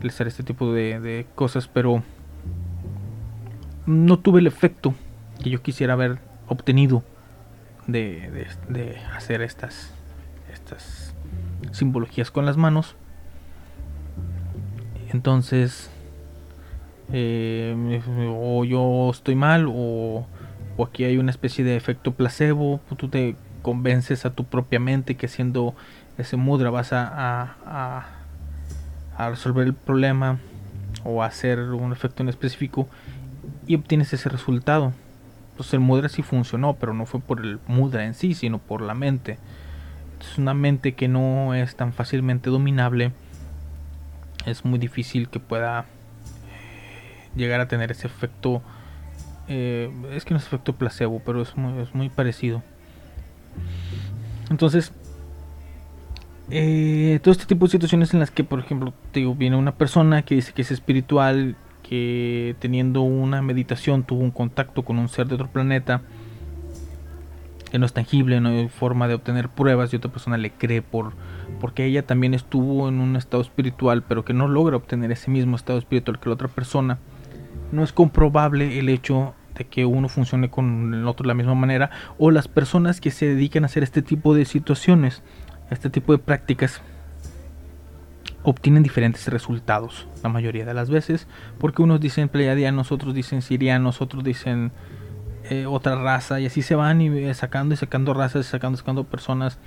[0.00, 2.02] realizar este tipo de, cosas, pero
[3.86, 4.94] no tuve el efecto
[5.40, 6.18] que yo quisiera haber
[6.48, 7.04] obtenido
[7.86, 8.48] de,
[9.14, 9.94] hacer estas,
[10.52, 11.14] estas
[11.70, 12.96] simbologías con las manos.
[15.12, 15.88] Entonces,
[17.12, 18.00] eh,
[18.36, 20.26] o yo estoy mal, o,
[20.76, 22.80] o, aquí hay una especie de efecto placebo.
[22.96, 25.74] Tú te convences a tu propia mente que haciendo
[26.18, 27.56] ese mudra vas a,
[29.16, 30.38] a, resolver el problema
[31.04, 32.88] o hacer un efecto en específico
[33.66, 34.92] y obtienes ese resultado.
[35.52, 38.82] Entonces el mudra sí funcionó, pero no fue por el mudra en sí, sino por
[38.82, 39.38] la mente.
[40.20, 43.12] Es una mente que no es tan fácilmente dominable.
[44.44, 45.86] Es muy difícil que pueda
[47.36, 48.62] llegar a tener ese efecto.
[49.48, 52.62] Eh, es que no es efecto placebo, pero es muy, es muy parecido.
[54.50, 54.92] Entonces,
[56.50, 60.22] eh, todo este tipo de situaciones en las que, por ejemplo, digo, viene una persona
[60.22, 65.28] que dice que es espiritual, que teniendo una meditación tuvo un contacto con un ser
[65.28, 66.02] de otro planeta,
[67.70, 70.82] que no es tangible, no hay forma de obtener pruebas y otra persona le cree
[70.82, 71.14] por
[71.60, 75.56] porque ella también estuvo en un estado espiritual, pero que no logra obtener ese mismo
[75.56, 76.98] estado espiritual que la otra persona.
[77.70, 81.54] No es comprobable el hecho de que uno funcione con el otro de la misma
[81.54, 85.22] manera o las personas que se dedican a hacer este tipo de situaciones,
[85.70, 86.82] este tipo de prácticas,
[88.44, 91.26] obtienen diferentes resultados la mayoría de las veces,
[91.58, 94.72] porque unos dicen pleiadianos, otros dicen sirianos, otros dicen
[95.44, 99.04] eh, otra raza, y así se van y eh, sacando y sacando razas, sacando sacando
[99.04, 99.58] personas,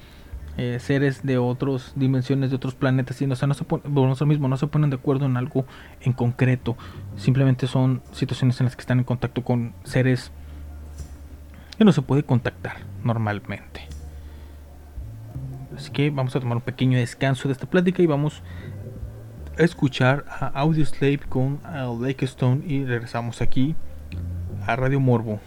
[0.58, 3.93] eh, seres de otras dimensiones, de otros planetas, y no, o sea, no se ponen,
[3.93, 4.16] bueno,
[4.47, 5.66] no se ponen de acuerdo en algo
[6.01, 6.78] en concreto,
[7.18, 10.32] simplemente son situaciones en las que están en contacto con seres
[11.78, 13.82] que no se puede contactar normalmente.
[15.76, 18.41] Así que vamos a tomar un pequeño descanso de esta plática y vamos
[19.60, 21.60] a escuchar a Audio Slave con
[22.01, 23.76] Lake Stone y regresamos aquí
[24.66, 25.39] a Radio Morbo.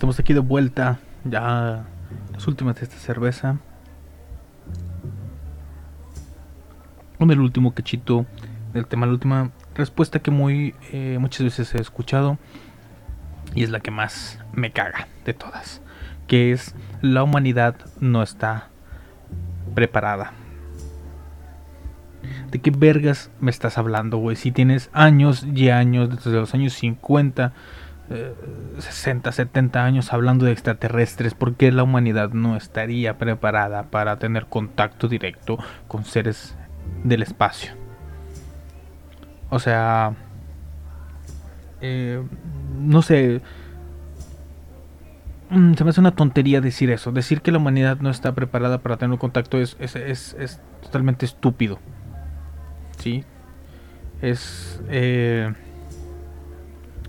[0.00, 1.84] Estamos aquí de vuelta, ya
[2.32, 3.58] las últimas de esta cerveza.
[7.18, 8.24] Con el último cachito
[8.72, 12.38] del tema, la última respuesta que muy eh, muchas veces he escuchado
[13.54, 15.82] y es la que más me caga de todas,
[16.26, 18.70] que es la humanidad no está
[19.74, 20.32] preparada.
[22.50, 24.34] ¿De qué vergas me estás hablando, güey?
[24.36, 27.52] Si tienes años y años, desde los años 50,
[28.10, 28.34] eh,
[28.78, 34.46] 60, 70 años hablando de extraterrestres, ¿por qué la humanidad no estaría preparada para tener
[34.46, 35.58] contacto directo
[35.88, 36.56] con seres
[37.04, 37.72] del espacio?
[39.50, 40.14] O sea,
[41.80, 42.22] eh,
[42.78, 43.40] no sé,
[45.50, 47.12] mm, se me hace una tontería decir eso.
[47.12, 51.26] Decir que la humanidad no está preparada para tener contacto es, es, es- es totalmente
[51.26, 51.78] estúpido.
[52.98, 53.24] ¿Sí?
[54.20, 54.82] Es...
[54.88, 55.52] eh,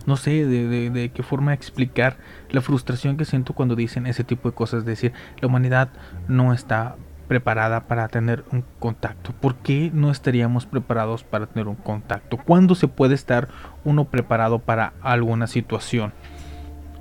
[0.06, 2.18] no sé de, de- qué forma explicar
[2.50, 4.86] la frustración que siento cuando dicen ese tipo de cosas.
[4.86, 5.90] Decir, la humanidad
[6.28, 6.96] no está
[7.28, 9.32] preparada para tener un contacto.
[9.32, 12.38] ¿Por qué no estaríamos preparados para tener un contacto?
[12.38, 13.48] ¿Cuándo se puede estar
[13.84, 16.14] uno preparado para alguna situación?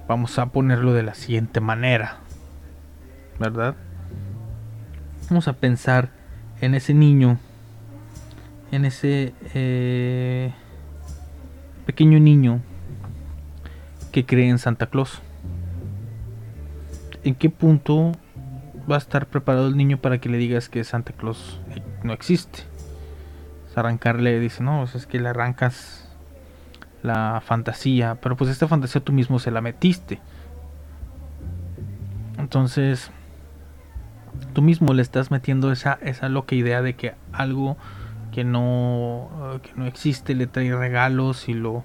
[0.07, 2.19] Vamos a ponerlo de la siguiente manera.
[3.39, 3.75] ¿Verdad?
[5.29, 6.11] Vamos a pensar
[6.61, 7.39] en ese niño.
[8.73, 10.53] En ese eh,
[11.87, 12.61] pequeño niño
[14.11, 15.21] que cree en Santa Claus.
[17.23, 18.13] ¿En qué punto
[18.91, 21.61] va a estar preparado el niño para que le digas que Santa Claus
[22.03, 22.65] no existe?
[23.77, 26.07] Arrancarle, dice, no, pues es que le arrancas
[27.03, 30.21] la fantasía, pero pues esta fantasía tú mismo se la metiste.
[32.37, 33.11] Entonces,
[34.53, 37.77] tú mismo le estás metiendo esa, esa loca idea de que algo
[38.33, 41.85] que no, que no existe le trae regalos y lo,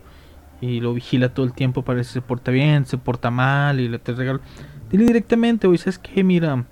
[0.65, 3.79] y lo vigila todo el tiempo para ver si se porta bien, se porta mal
[3.79, 4.41] y le trae regalos.
[4.89, 6.23] Dile directamente, oye, ¿sabes qué?
[6.23, 6.65] Mira,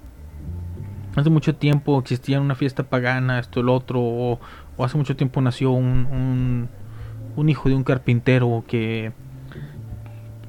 [1.16, 4.40] hace mucho tiempo existía una fiesta pagana, esto, el otro, o,
[4.78, 6.70] o hace mucho tiempo nació un,
[7.36, 9.12] un, hijo de un carpintero que,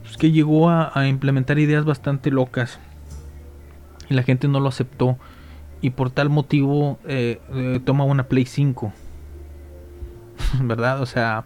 [0.03, 2.79] pues, que llegó a, a implementar ideas bastante locas
[4.09, 5.19] y la gente no lo aceptó
[5.85, 8.91] y por tal motivo eh, eh, toma una Play 5.
[10.63, 11.03] ¿Verdad?
[11.03, 11.45] O sea,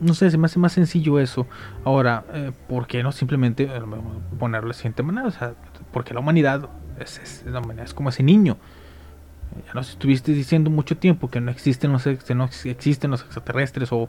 [0.00, 1.46] no sé, se me hace más sencillo eso.
[1.84, 3.80] Ahora, eh, ¿por qué no simplemente eh,
[4.38, 5.26] ponerlo de siguiente manera?
[5.28, 5.54] O sea,
[5.92, 6.68] porque la humanidad
[6.98, 7.44] es, es-
[7.94, 8.56] como ese niño.
[9.66, 13.92] Ya nos estuviste diciendo mucho tiempo que no existen los, no ex- existen los extraterrestres
[13.92, 14.08] o,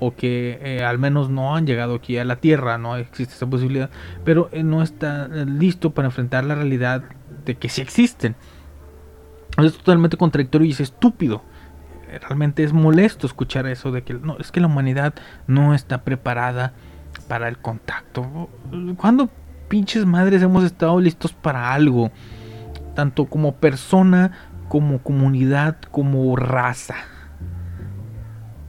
[0.00, 3.46] o que eh, al menos no han llegado aquí a la Tierra, no existe esa
[3.46, 3.90] posibilidad,
[4.24, 7.04] pero eh, no está eh, listo para enfrentar la realidad
[7.44, 8.36] de que sí existen.
[9.58, 11.42] Es totalmente contradictorio y es estúpido.
[12.18, 15.14] Realmente es molesto escuchar eso de que no, es que la humanidad
[15.46, 16.72] no está preparada
[17.28, 18.48] para el contacto.
[18.96, 19.28] ¿Cuándo
[19.68, 22.10] pinches madres hemos estado listos para algo?
[22.94, 24.32] Tanto como persona,
[24.68, 26.96] como comunidad, como raza.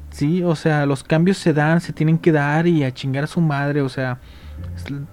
[0.09, 3.27] Sí, o sea, los cambios se dan, se tienen que dar y a chingar a
[3.27, 4.19] su madre, o sea,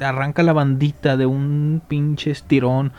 [0.00, 2.92] arranca la bandita de un pinche estirón.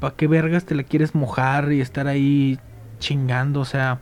[0.00, 2.58] ¿Para qué vergas te la quieres mojar y estar ahí
[2.98, 3.60] chingando?
[3.60, 4.00] O sea,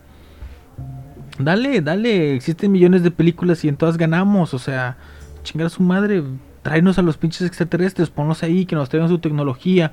[1.44, 4.96] dale, dale, existen millones de películas y en todas ganamos, o sea,
[5.42, 6.22] chingar a su madre,
[6.62, 9.92] tráenos a los pinches extraterrestres, ponlos ahí, que nos traigan su tecnología,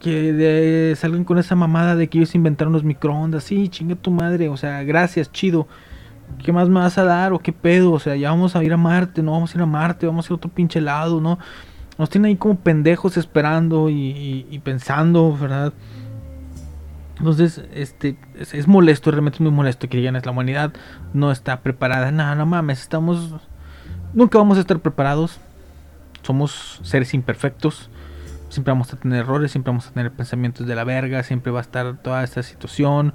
[0.00, 4.10] que de- salgan con esa mamada de que ellos inventaron los microondas, sí, chinga tu
[4.10, 5.66] madre, o sea, gracias, chido.
[6.42, 7.92] ¿Qué más me vas a dar o qué pedo?
[7.92, 10.24] O sea, ya vamos a ir a Marte, no vamos a ir a Marte, vamos
[10.24, 11.38] a ir a otro pinche lado, ¿no?
[11.98, 15.72] Nos tienen ahí como pendejos esperando y, pensando, ¿verdad?
[17.18, 20.72] Entonces, este, es, es molesto, realmente es muy molesto que digan es la humanidad
[21.12, 22.10] no está preparada.
[22.10, 23.34] No, no mames, estamos,
[24.12, 25.40] nunca vamos a estar preparados.
[26.22, 27.90] Somos seres imperfectos.
[28.48, 31.58] Siempre vamos a tener errores, siempre vamos a tener pensamientos de la verga, siempre va
[31.58, 33.14] a estar toda esta situación.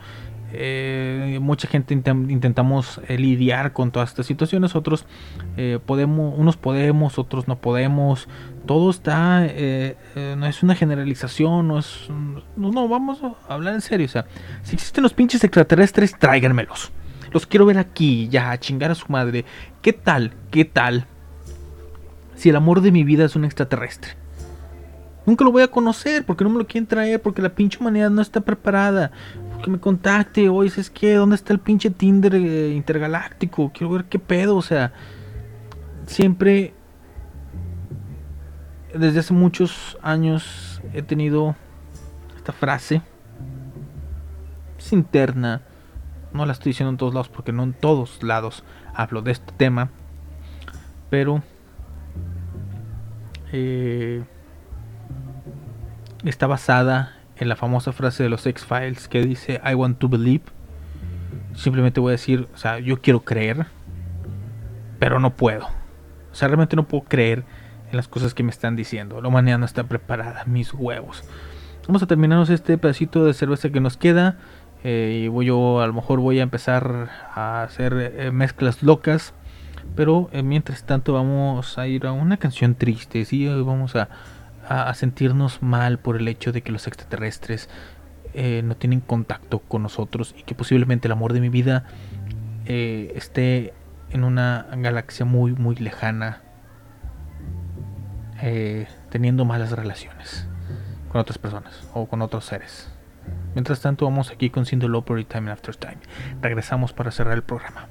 [0.51, 5.05] Eh, mucha gente intentamos eh, lidiar con todas estas situaciones, otros
[5.57, 8.27] eh, podemos, unos podemos, otros no podemos.
[8.65, 12.07] Todo está, eh, eh, no es una generalización, no es,
[12.55, 14.05] no, no, vamos a hablar en serio.
[14.05, 14.25] O sea,
[14.63, 16.91] si existen los pinches extraterrestres, tráiganmelos.
[17.31, 19.45] Los quiero ver aquí, ya, a chingar a su madre.
[19.81, 20.33] ¿Qué tal?
[20.51, 21.07] ¿Qué tal?
[22.35, 24.11] Si el amor de mi vida es un extraterrestre.
[25.25, 28.09] Nunca lo voy a conocer porque no me lo quieren traer, porque la pinche humanidad
[28.09, 29.11] no está preparada.
[29.63, 31.13] Que me contacte, oye, ¿sabes qué?
[31.13, 33.71] ¿Dónde está el pinche Tinder eh, intergaláctico?
[33.73, 34.93] Quiero ver qué pedo, o sea.
[36.07, 36.73] Siempre,
[38.93, 41.55] desde hace muchos años, he tenido
[42.35, 43.01] esta frase.
[44.77, 45.61] Es interna.
[46.33, 48.63] No la estoy diciendo en todos lados porque no en todos lados
[48.93, 49.89] hablo de este tema.
[51.09, 51.43] Pero...
[53.51, 54.23] Eh,
[56.23, 60.43] está basada en la famosa frase de los X-Files que dice I want to believe.
[61.55, 63.65] Simplemente voy a decir, o sea, yo quiero creer,
[64.99, 65.65] pero no puedo.
[66.31, 67.43] O sea, realmente no puedo creer
[67.91, 69.21] en las cosas que me están diciendo.
[69.21, 71.23] La humanidad no está preparada, mis huevos.
[71.87, 74.37] Vamos a terminarnos este pedacito de cerveza que nos queda.
[74.83, 79.33] eh, y voy yo, a lo mejor voy a empezar a hacer eh, mezclas locas.
[79.95, 83.25] Pero eh, mientras tanto vamos a ir a una canción triste.
[83.25, 83.47] ¿sí?
[83.47, 84.07] Vamos a,
[84.67, 87.69] a- sentirnos mal por el hecho de que los extraterrestres
[88.63, 91.85] no tienen contacto con nosotros y que posiblemente el amor de mi vida
[92.65, 93.73] esté
[94.11, 96.41] en una galaxia muy muy lejana
[98.41, 100.47] eh, teniendo malas relaciones
[101.11, 102.89] con otras personas o con otros seres.
[103.53, 105.97] Mientras tanto vamos aquí con Cindy Lauper y Time After Time.
[106.41, 107.87] Regresamos para cerrar el programa.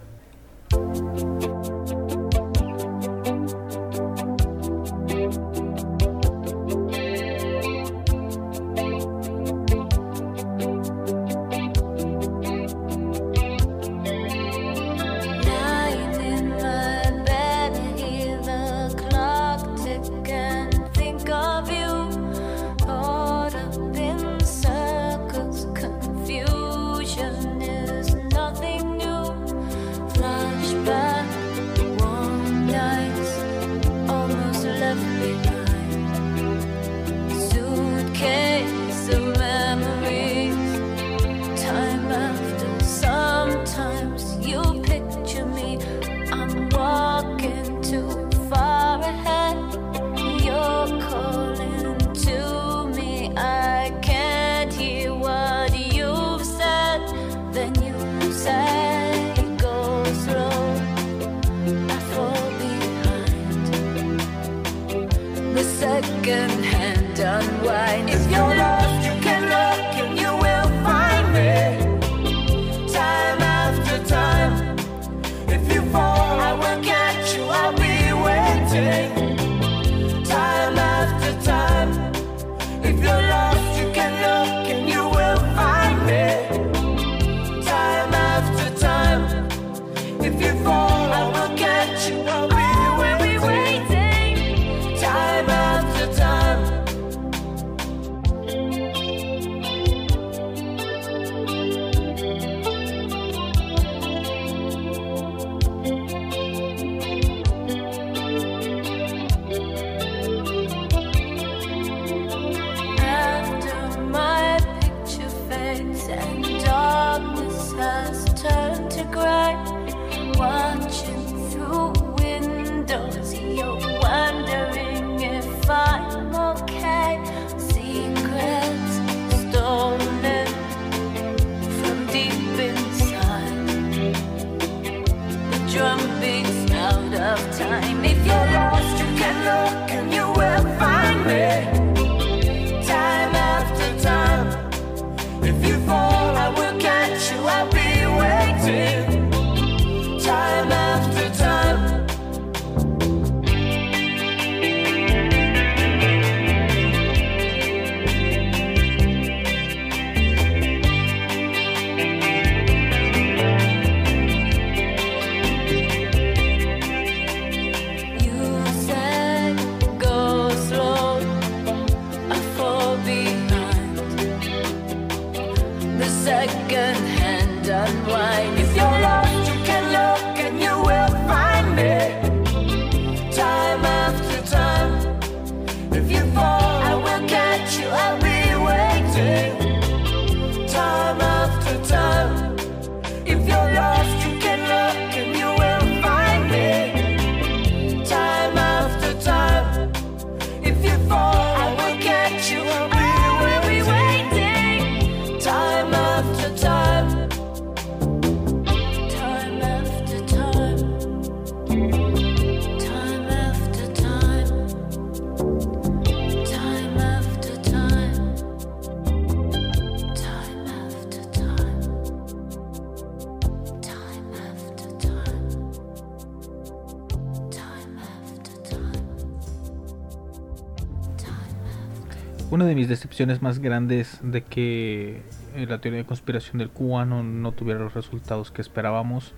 [232.50, 235.20] Una de mis decepciones más grandes de que
[235.54, 239.34] eh, la teoría de conspiración del cubano no tuviera los resultados que esperábamos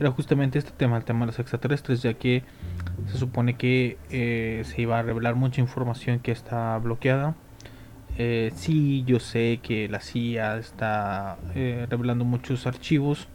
[0.00, 2.44] era justamente este tema, el tema de los extraterrestres, ya que
[3.10, 7.34] se supone que eh, se iba a revelar mucha información que está bloqueada
[8.16, 11.36] Eh, sí, yo sé que la CIA está
[11.90, 13.28] revelando muchos archivos.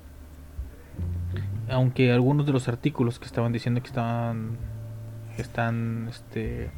[1.70, 4.58] Aunque algunos de los artículos que estaban diciendo que estaban.
[5.38, 6.08] Están.
[6.10, 6.70] Este.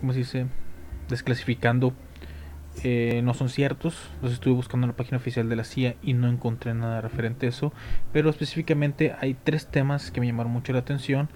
[0.00, 0.46] ¿Cómo se dice?
[1.08, 1.92] Desclasificando.
[2.84, 4.10] eh, no son ciertos.
[4.22, 7.46] Los estuve buscando en la página oficial de la CIA y no encontré nada referente
[7.46, 7.72] a eso.
[8.12, 11.28] Pero específicamente hay tres temas que me llamaron mucho la atención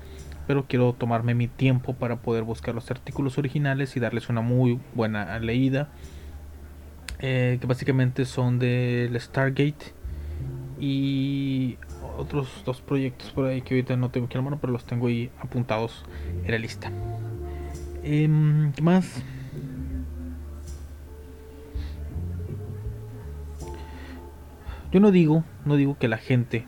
[0.47, 4.81] pero quiero tomarme mi tiempo para poder buscar los artículos originales y darles una muy
[4.97, 5.91] buena leída.
[7.21, 9.93] eh, que básicamente son del Stargate
[10.81, 11.77] y
[12.19, 14.85] otros dos proyectos por ahí que ahorita no tengo aquí en la mano, pero los
[14.85, 16.05] tengo ahí apuntados
[16.45, 16.91] en la lista.
[18.03, 19.23] Em, ¿Qué más?
[24.91, 26.67] Yo no digo, no digo que la gente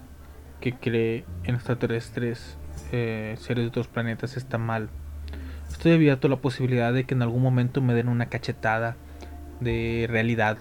[0.60, 2.56] que cree en extraterrestres,
[2.92, 4.90] eh, seres de otros planetas está mal.
[5.68, 8.96] Estoy abierto a la posibilidad de que en algún momento me den una cachetada
[9.60, 10.58] de realidad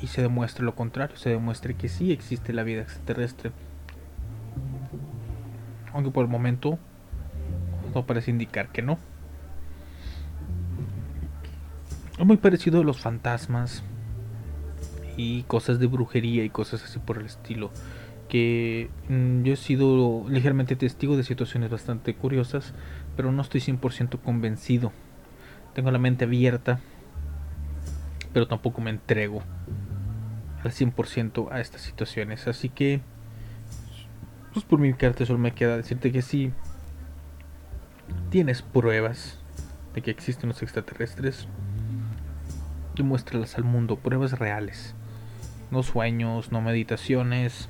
[0.00, 3.50] y se demuestre lo contrario, se demuestre que sí existe la vida extraterrestre.
[5.92, 6.78] Aunque por el momento
[7.94, 8.98] no parece indicar que no.
[12.24, 13.82] Muy parecido a los fantasmas
[15.16, 17.70] y cosas de brujería y cosas así por el estilo.
[18.28, 22.74] Que mm, yo he sido ligeramente testigo de situaciones bastante curiosas,
[23.16, 24.92] pero no estoy 100% convencido.
[25.74, 26.80] Tengo la mente abierta,
[28.32, 29.42] pero tampoco me entrego
[30.64, 32.48] al 100% a estas situaciones.
[32.48, 33.00] Así que,
[34.52, 36.52] pues por mi parte solo me queda decirte que si
[38.30, 39.38] tienes pruebas
[39.94, 41.46] de que existen los extraterrestres,
[42.96, 44.94] demuéstralas al mundo, pruebas reales.
[45.70, 47.68] No sueños, no meditaciones,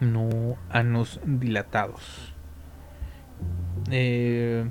[0.00, 2.32] no anos dilatados.
[3.90, 4.68] Eh,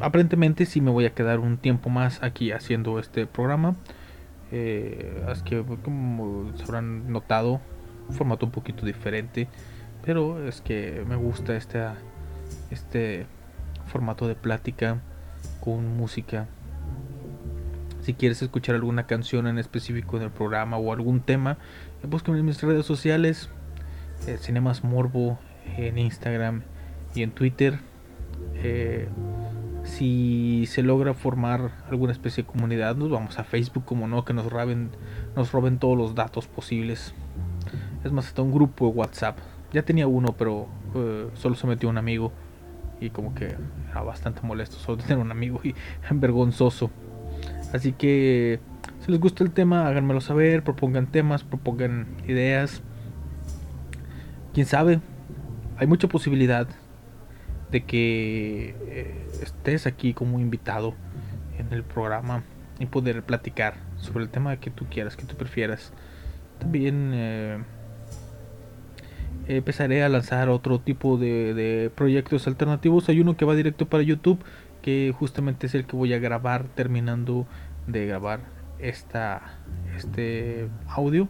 [0.00, 3.76] aparentemente sí me voy a quedar un tiempo más aquí haciendo este programa.
[4.52, 7.60] Eh, es que como se habrán notado,
[8.08, 9.48] un formato un poquito diferente.
[10.04, 11.84] Pero es que me gusta este,
[12.70, 13.26] este
[13.90, 14.98] formato de plática
[15.60, 16.46] con música.
[18.02, 21.58] Si quieres escuchar alguna canción en específico del programa o algún tema,
[22.02, 23.50] eh, búscame en mis redes sociales,
[24.26, 25.38] eh, Cinemas Morbo
[25.76, 26.62] en Instagram
[27.14, 27.78] y en Twitter.
[28.54, 29.08] Eh,
[29.84, 34.32] si se logra formar alguna especie de comunidad, nos vamos a Facebook, como no, que
[34.32, 34.90] nos roben,
[35.36, 37.14] nos roben todos los datos posibles.
[38.02, 39.38] Es más, hasta un grupo de WhatsApp.
[39.72, 40.68] Ya tenía uno, pero
[41.34, 42.32] solo se metió un amigo.
[43.00, 43.56] Y como que
[43.90, 45.74] era bastante molesto solo tener un amigo y
[46.10, 46.90] vergonzoso.
[47.72, 48.60] Así que
[49.00, 52.82] si les gusta el tema, háganmelo saber, propongan temas, propongan ideas.
[54.52, 55.00] Quién sabe,
[55.78, 56.68] hay mucha posibilidad
[57.70, 60.94] de que eh, estés aquí como invitado
[61.58, 62.42] en el programa
[62.78, 65.92] y poder platicar sobre el tema que tú quieras, que tú prefieras.
[66.58, 67.58] También eh,
[69.46, 73.08] empezaré a lanzar otro tipo de, de proyectos alternativos.
[73.08, 74.40] Hay uno que va directo para YouTube,
[74.82, 77.46] que justamente es el que voy a grabar terminando
[77.86, 78.40] de grabar
[78.78, 79.58] esta
[79.96, 81.28] este audio.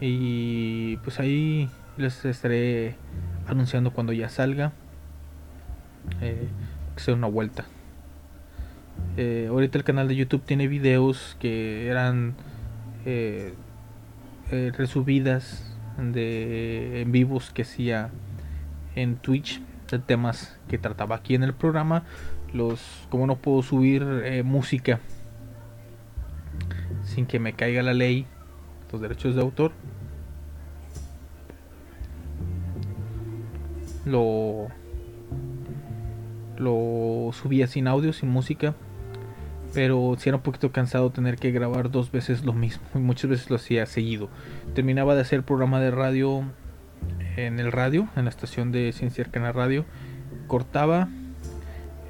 [0.00, 2.96] Y pues ahí les estaré
[3.46, 4.72] anunciando cuando ya salga.
[6.20, 6.48] Eh,
[6.94, 7.66] que sea una vuelta.
[9.16, 12.34] Eh, ahorita el canal de YouTube tiene videos que eran
[13.04, 13.54] eh,
[14.50, 18.10] eh, resubidas de en vivos que hacía
[18.94, 19.60] en Twitch
[19.90, 22.04] de temas que trataba aquí en el programa.
[22.52, 25.00] Los como no puedo subir eh, música
[27.04, 28.26] sin que me caiga la ley,
[28.92, 29.72] los derechos de autor.
[34.04, 34.68] Lo
[36.56, 38.74] lo subía sin audio, sin música.
[39.72, 42.82] Pero si era un poquito cansado tener que grabar dos veces lo mismo.
[42.94, 44.28] Y muchas veces lo hacía seguido.
[44.74, 46.44] Terminaba de hacer programa de radio
[47.36, 49.84] en el radio, en la estación de Ciencia Arcana Radio.
[50.46, 51.08] Cortaba,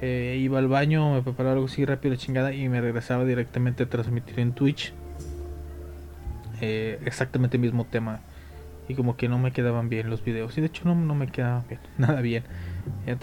[0.01, 3.83] eh, iba al baño, me preparaba algo así rápido, la chingada, y me regresaba directamente
[3.83, 4.93] a transmitir en Twitch.
[6.59, 8.21] Eh, exactamente el mismo tema.
[8.87, 10.57] Y como que no me quedaban bien los videos.
[10.57, 12.43] Y de hecho no, no me quedaban bien, nada bien.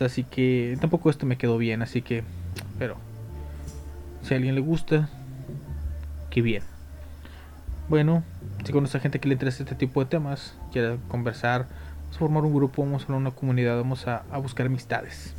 [0.01, 2.23] Así que tampoco esto me quedó bien, así que...
[2.79, 3.08] Pero...
[4.29, 5.09] Si a alguien le gusta,
[6.29, 6.63] qué bien.
[7.89, 8.23] Bueno,
[8.63, 11.67] si conoces a gente que le interesa este tipo de temas, quiera conversar,
[12.03, 15.33] vamos a formar un grupo, vamos a formar una comunidad, vamos a, a buscar amistades.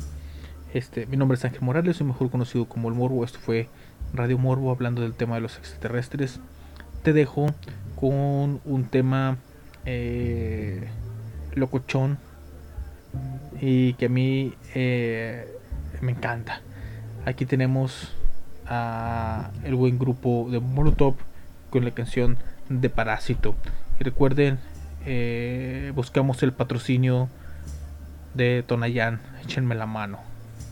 [0.74, 3.22] Este, mi nombre es Ángel Morales, soy mejor conocido como El Morbo.
[3.22, 3.68] Esto fue
[4.12, 6.40] Radio Morbo hablando del tema de los extraterrestres.
[7.04, 7.46] Te dejo
[7.94, 9.36] con un tema
[9.84, 10.88] eh,
[11.54, 12.18] locochón
[13.60, 15.46] y que a mí eh,
[16.00, 16.60] me encanta.
[17.24, 18.16] Aquí tenemos
[18.70, 21.16] el buen grupo de Molotov
[21.70, 23.54] con la canción de Parásito.
[23.98, 24.58] Y recuerden,
[25.06, 27.28] eh, buscamos el patrocinio
[28.34, 29.20] de Tonayán.
[29.42, 30.18] Échenme la mano.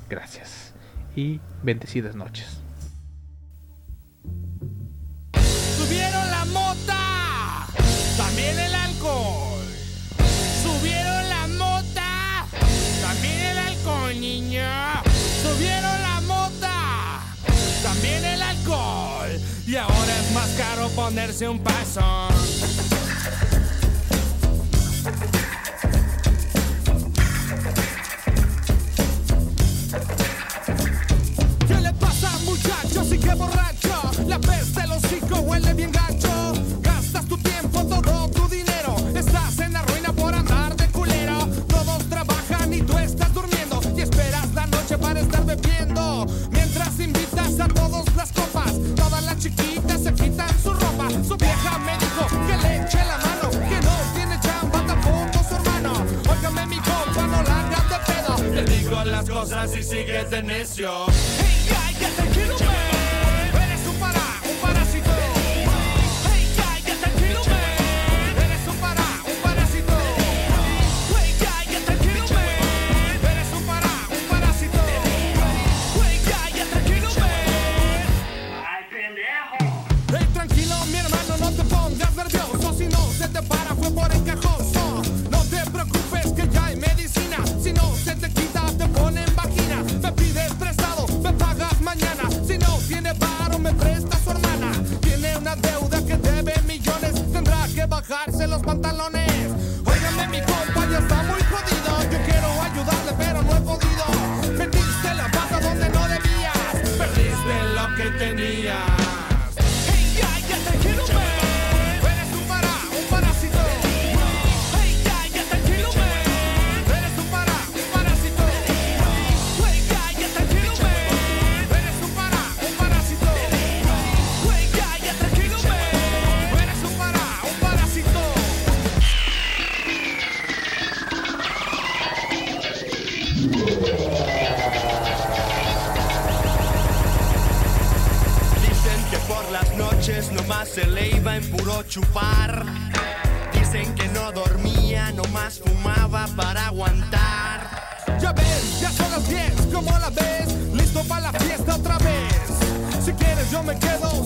[0.08, 0.74] Gracias.
[1.16, 2.60] Y bendecidas noches.
[5.76, 7.66] Subieron la mota.
[8.16, 9.64] También el alcohol.
[10.62, 12.46] Subieron la mota.
[13.02, 14.62] También el alcohol, niño
[15.42, 16.07] Subieron la
[17.82, 19.30] también el alcohol.
[19.66, 22.28] Y ahora es más caro ponerse un paso.
[31.66, 33.12] ¿Qué le pasa, muchachos?
[33.12, 34.10] Y qué borracho.
[34.26, 36.17] La peste, los hocico huele bien gato.
[60.78, 61.07] pasión.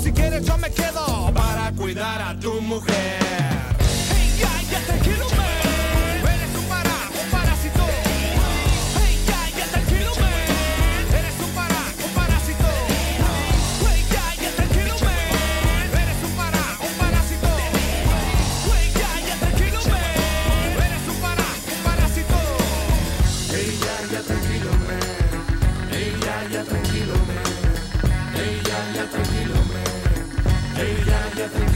[0.03, 3.23] si quieres yo me quedo para cuidar a tu mujer.
[31.43, 31.72] Definitely.